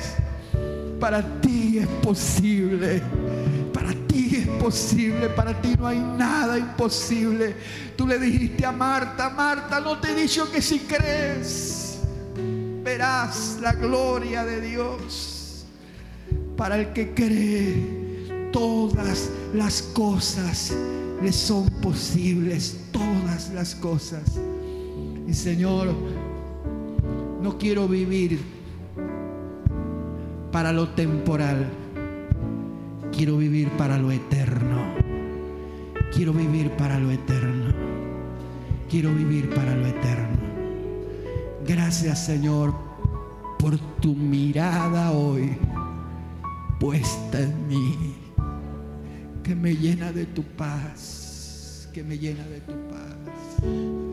[0.99, 3.02] para ti es posible.
[3.73, 7.56] Para ti es posible, para ti no hay nada imposible.
[7.95, 11.99] Tú le dijiste a Marta, Marta, no te he dicho que si crees,
[12.84, 15.39] verás la gloria de Dios
[16.60, 20.76] para el que cree, todas las cosas
[21.23, 24.38] le son posibles, todas las cosas.
[25.26, 25.88] Y Señor,
[27.41, 28.41] no quiero vivir
[30.52, 31.69] para lo temporal,
[33.14, 34.84] quiero vivir para lo eterno.
[36.14, 37.72] Quiero vivir para lo eterno.
[38.90, 40.38] Quiero vivir para lo eterno.
[41.65, 42.73] Gracias Señor
[43.60, 45.57] por tu mirada hoy
[46.80, 48.16] puesta en mí,
[49.44, 53.18] que me llena de tu paz, que me llena de tu paz.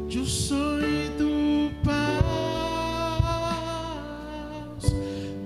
[0.08, 2.24] Yo soy tu paz,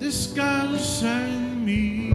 [0.00, 2.10] descansa en mí.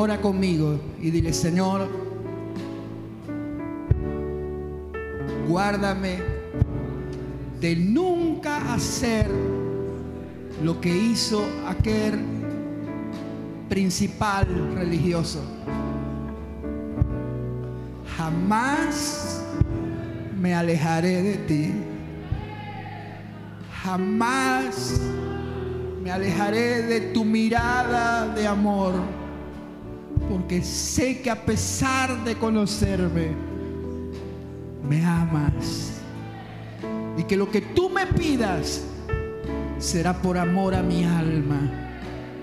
[0.00, 1.86] Ora conmigo y dile, Señor,
[5.46, 6.20] guárdame
[7.60, 9.28] de nunca hacer
[10.64, 12.18] lo que hizo aquel
[13.68, 15.42] principal religioso.
[18.16, 19.44] Jamás
[20.40, 21.72] me alejaré de ti.
[23.82, 24.98] Jamás
[26.02, 29.19] me alejaré de tu mirada de amor.
[30.50, 33.28] Porque sé que a pesar de conocerme,
[34.82, 36.00] me amas.
[37.16, 38.84] Y que lo que tú me pidas
[39.78, 41.60] será por amor a mi alma,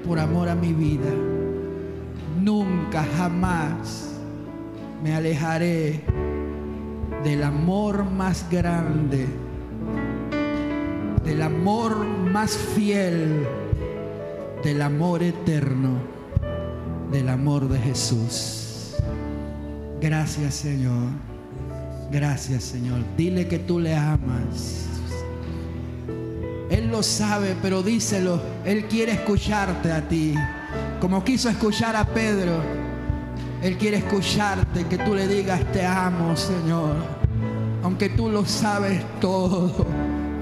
[0.06, 1.12] por amor a mi vida.
[2.42, 4.14] Nunca, jamás
[5.04, 6.00] me alejaré
[7.26, 9.26] del amor más grande,
[11.26, 13.46] del amor más fiel,
[14.64, 16.16] del amor eterno,
[17.12, 18.96] del amor de Jesús.
[20.02, 21.10] Gracias Señor,
[22.12, 23.02] gracias Señor.
[23.16, 24.86] Dile que tú le amas.
[26.70, 28.42] Él lo sabe, pero díselo.
[28.66, 30.36] Él quiere escucharte a ti,
[31.00, 32.62] como quiso escuchar a Pedro.
[33.62, 36.96] Él quiere escucharte, que tú le digas, te amo, Señor.
[37.84, 39.88] Aunque tú lo sabes todo,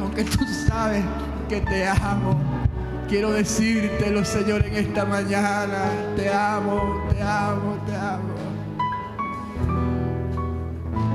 [0.02, 1.04] aunque tú sabes
[1.48, 2.55] que te amo.
[3.08, 5.92] Quiero decírtelo, Señor, en esta mañana.
[6.16, 8.34] Te amo, te amo, te amo.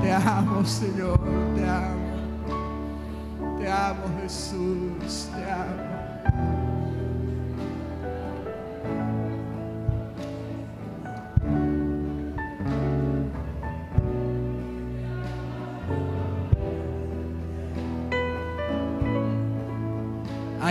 [0.01, 1.19] Te amo, Señor,
[1.53, 3.57] te amo.
[3.59, 5.70] Te amo, Jesús, te amo.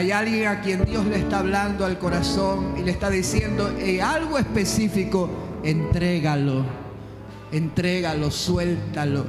[0.01, 4.01] Hay alguien a quien Dios le está hablando al corazón y le está diciendo en
[4.01, 5.29] algo específico,
[5.63, 6.65] entrégalo,
[7.53, 9.27] entrégalo, suéltalo,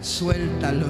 [0.00, 0.88] suéltalo.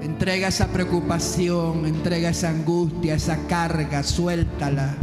[0.00, 4.94] Entrega esa preocupación, entrega esa angustia, esa carga, suéltala.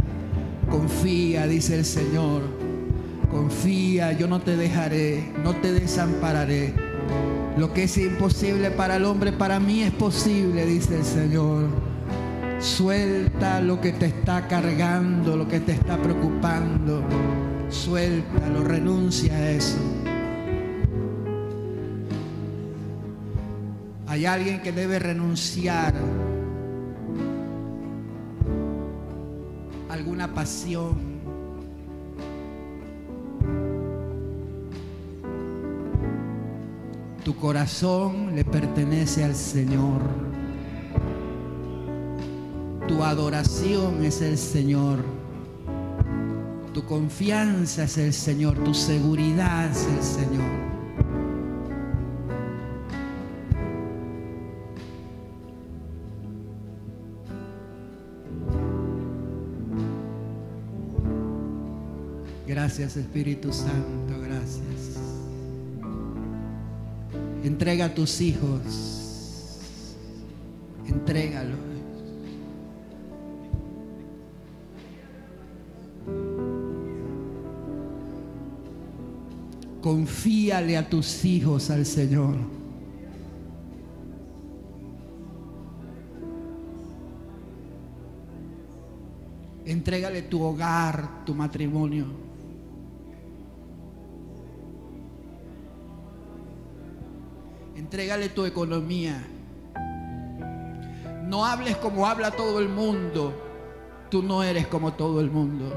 [0.68, 2.42] Confía, dice el Señor.
[3.30, 6.74] Confía, yo no te dejaré, no te desampararé.
[7.56, 11.68] Lo que es imposible para el hombre, para mí es posible, dice el Señor.
[12.58, 17.02] Suelta lo que te está cargando, lo que te está preocupando.
[17.68, 19.78] Suéltalo, renuncia a eso.
[24.08, 25.94] Hay alguien que debe renunciar
[29.88, 31.13] a alguna pasión.
[37.24, 40.02] Tu corazón le pertenece al Señor.
[42.86, 45.02] Tu adoración es el Señor.
[46.74, 48.62] Tu confianza es el Señor.
[48.62, 50.74] Tu seguridad es el Señor.
[62.46, 65.03] Gracias Espíritu Santo, gracias.
[67.44, 69.60] Entrega a tus hijos.
[70.86, 71.58] Entrégalos.
[79.82, 82.36] Confíale a tus hijos al Señor.
[89.66, 92.06] Entrégale tu hogar, tu matrimonio.
[97.94, 99.24] Entrégale tu economía.
[101.28, 103.32] No hables como habla todo el mundo.
[104.10, 105.72] Tú no eres como todo el mundo.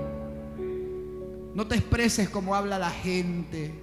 [1.53, 3.79] No te expreses como habla la gente,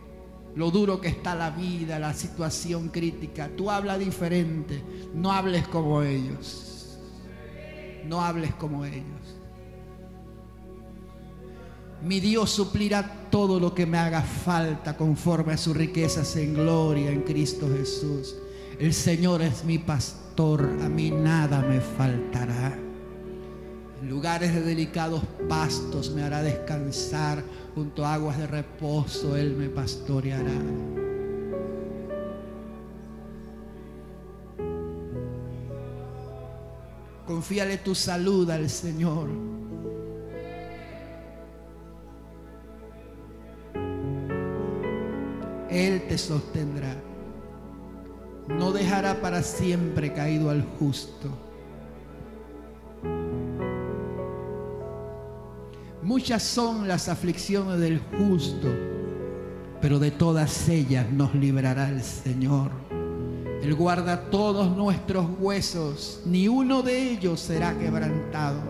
[0.56, 3.48] lo duro que está la vida, la situación crítica.
[3.56, 4.82] Tú habla diferente.
[5.14, 6.98] No hables como ellos.
[8.04, 9.36] No hables como ellos.
[12.04, 17.10] Mi Dios suplirá todo lo que me haga falta conforme a sus riquezas en gloria
[17.10, 18.36] en Cristo Jesús.
[18.78, 22.76] El Señor es mi pastor, a mí nada me faltará.
[24.02, 27.42] En lugares de delicados pastos me hará descansar,
[27.74, 30.60] junto a aguas de reposo Él me pastoreará.
[37.26, 39.53] Confíale tu salud al Señor.
[45.74, 46.94] Él te sostendrá.
[48.46, 51.28] No dejará para siempre caído al justo.
[56.00, 58.68] Muchas son las aflicciones del justo,
[59.80, 62.70] pero de todas ellas nos librará el Señor.
[63.60, 68.60] Él guarda todos nuestros huesos, ni uno de ellos será quebrantado.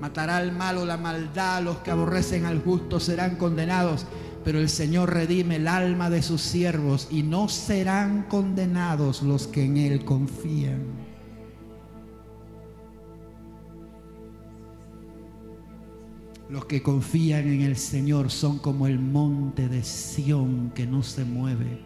[0.00, 4.06] Matará al malo la maldad, los que aborrecen al justo serán condenados,
[4.48, 9.62] pero el Señor redime el alma de sus siervos y no serán condenados los que
[9.62, 10.80] en Él confían.
[16.48, 21.26] Los que confían en el Señor son como el monte de Sión que no se
[21.26, 21.82] mueve,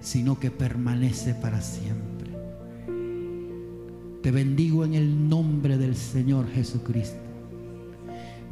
[0.00, 2.30] sino que permanece para siempre.
[4.22, 7.18] Te bendigo en el nombre del Señor Jesucristo.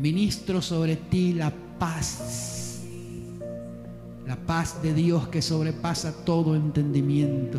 [0.01, 2.54] Ministro sobre ti la paz,
[4.27, 7.59] la paz de Dios que sobrepasa todo entendimiento,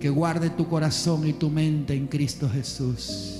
[0.00, 3.38] que guarde tu corazón y tu mente en Cristo Jesús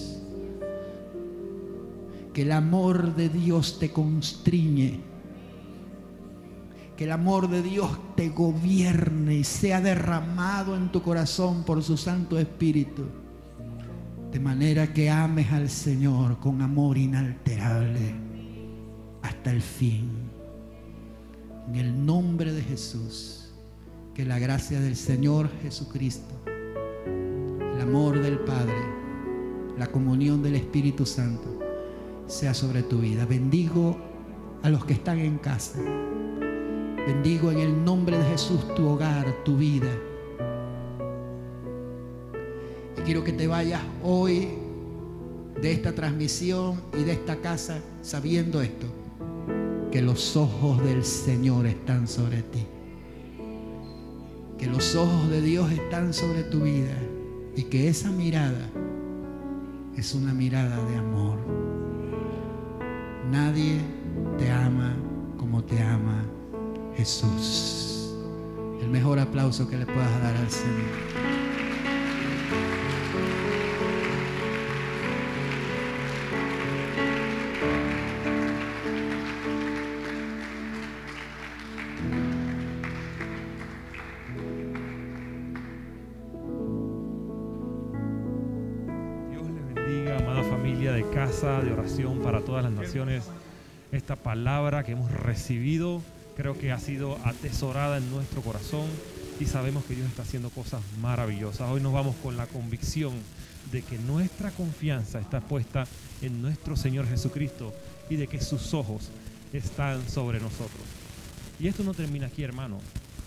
[2.39, 5.01] que el amor de Dios te constriñe,
[6.97, 11.97] que el amor de Dios te gobierne y sea derramado en tu corazón por su
[11.97, 13.07] Santo Espíritu,
[14.31, 18.15] de manera que ames al Señor con amor inalterable
[19.23, 20.28] hasta el fin.
[21.69, 23.51] En el nombre de Jesús,
[24.15, 28.75] que la gracia del Señor Jesucristo, el amor del Padre,
[29.77, 31.59] la comunión del Espíritu Santo,
[32.27, 33.27] sea sobre tu vida.
[33.27, 33.99] Bendigo
[34.63, 35.79] a los que están en casa.
[37.07, 39.95] Bendigo en el nombre de Jesús tu hogar, tu vida.
[42.97, 44.49] Y quiero que te vayas hoy
[45.61, 48.87] de esta transmisión y de esta casa sabiendo esto,
[49.91, 52.67] que los ojos del Señor están sobre ti.
[54.59, 56.97] Que los ojos de Dios están sobre tu vida
[57.57, 58.69] y que esa mirada
[59.97, 61.39] es una mirada de amor.
[63.31, 63.81] Nadie
[64.39, 64.95] te ama
[65.39, 66.25] como te ama
[66.97, 68.15] Jesús.
[68.81, 71.28] El mejor aplauso que le puedas dar al Señor.
[92.59, 93.25] Todas las naciones.
[93.93, 96.03] Esta palabra que hemos recibido
[96.37, 98.87] creo que ha sido atesorada en nuestro corazón
[99.41, 101.71] y sabemos que Dios está haciendo cosas maravillosas.
[101.71, 103.13] Hoy nos vamos con la convicción
[103.71, 105.87] de que nuestra confianza está puesta
[106.21, 107.73] en nuestro Señor Jesucristo
[108.11, 109.11] y de que sus ojos
[109.53, 110.83] están sobre nosotros.
[111.61, 112.79] Y esto no termina aquí, hermano.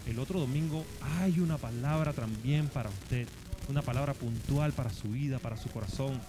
[0.08, 0.84] El otro domingo
[1.20, 3.28] hay una palabra también para usted,
[3.70, 6.20] una palabra puntual para su vida, para su corazón,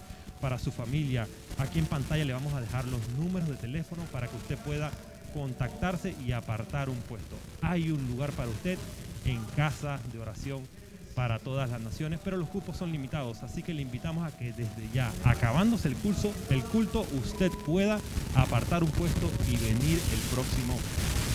[0.43, 1.25] para su familia.
[1.57, 4.91] Aquí en pantalla le vamos a dejar los números de teléfono para que usted pueda
[5.33, 7.37] contactarse y apartar un puesto.
[7.61, 8.77] Hay un lugar para usted
[9.23, 10.67] en casa de oración
[11.15, 14.51] para todas las naciones, pero los cupos son limitados, así que le invitamos a que
[14.51, 17.99] desde ya, acabándose el curso, el culto, usted pueda
[18.35, 20.77] apartar un puesto y venir el próximo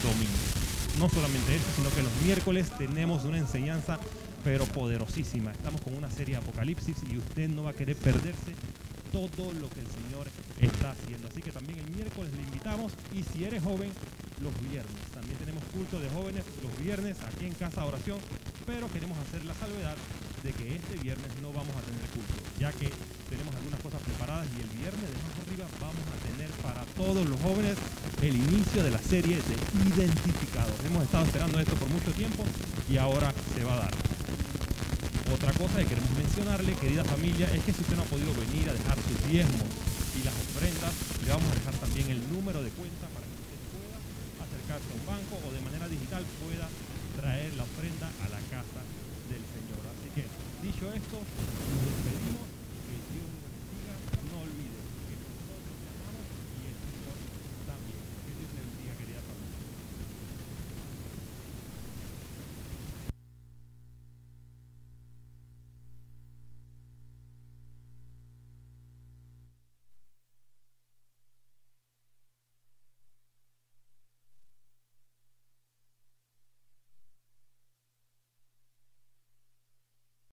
[0.02, 0.38] domingo.
[0.98, 3.98] No solamente eso, sino que los miércoles tenemos una enseñanza
[4.44, 5.52] pero poderosísima.
[5.52, 8.54] Estamos con una serie de Apocalipsis y usted no va a querer perderse
[9.12, 10.26] todo lo que el Señor
[10.60, 11.28] está haciendo.
[11.28, 13.90] Así que también el miércoles le invitamos y si eres joven,
[14.40, 14.94] los viernes.
[15.12, 18.18] También tenemos culto de jóvenes los viernes aquí en Casa Oración,
[18.66, 19.96] pero queremos hacer la salvedad
[20.42, 22.88] de que este viernes no vamos a tener culto, ya que
[23.28, 27.28] tenemos algunas cosas preparadas y el viernes de más arriba vamos a tener para todos
[27.28, 27.76] los jóvenes
[28.22, 29.54] el inicio de la serie de
[29.94, 30.74] identificados.
[30.86, 32.44] Hemos estado esperando esto por mucho tiempo
[32.88, 34.17] y ahora se va a dar.
[35.28, 38.64] Otra cosa que queremos mencionarle, querida familia, es que si usted no ha podido venir
[38.70, 39.68] a dejar sus diezmos
[40.16, 43.60] y las ofrendas, le vamos a dejar también el número de cuenta para que usted
[43.76, 43.96] pueda
[44.40, 46.66] acercarse a un banco o de manera digital pueda
[47.20, 48.80] traer la ofrenda a la casa
[49.28, 49.84] del Señor.
[49.84, 50.24] Así que,
[50.64, 51.20] dicho esto,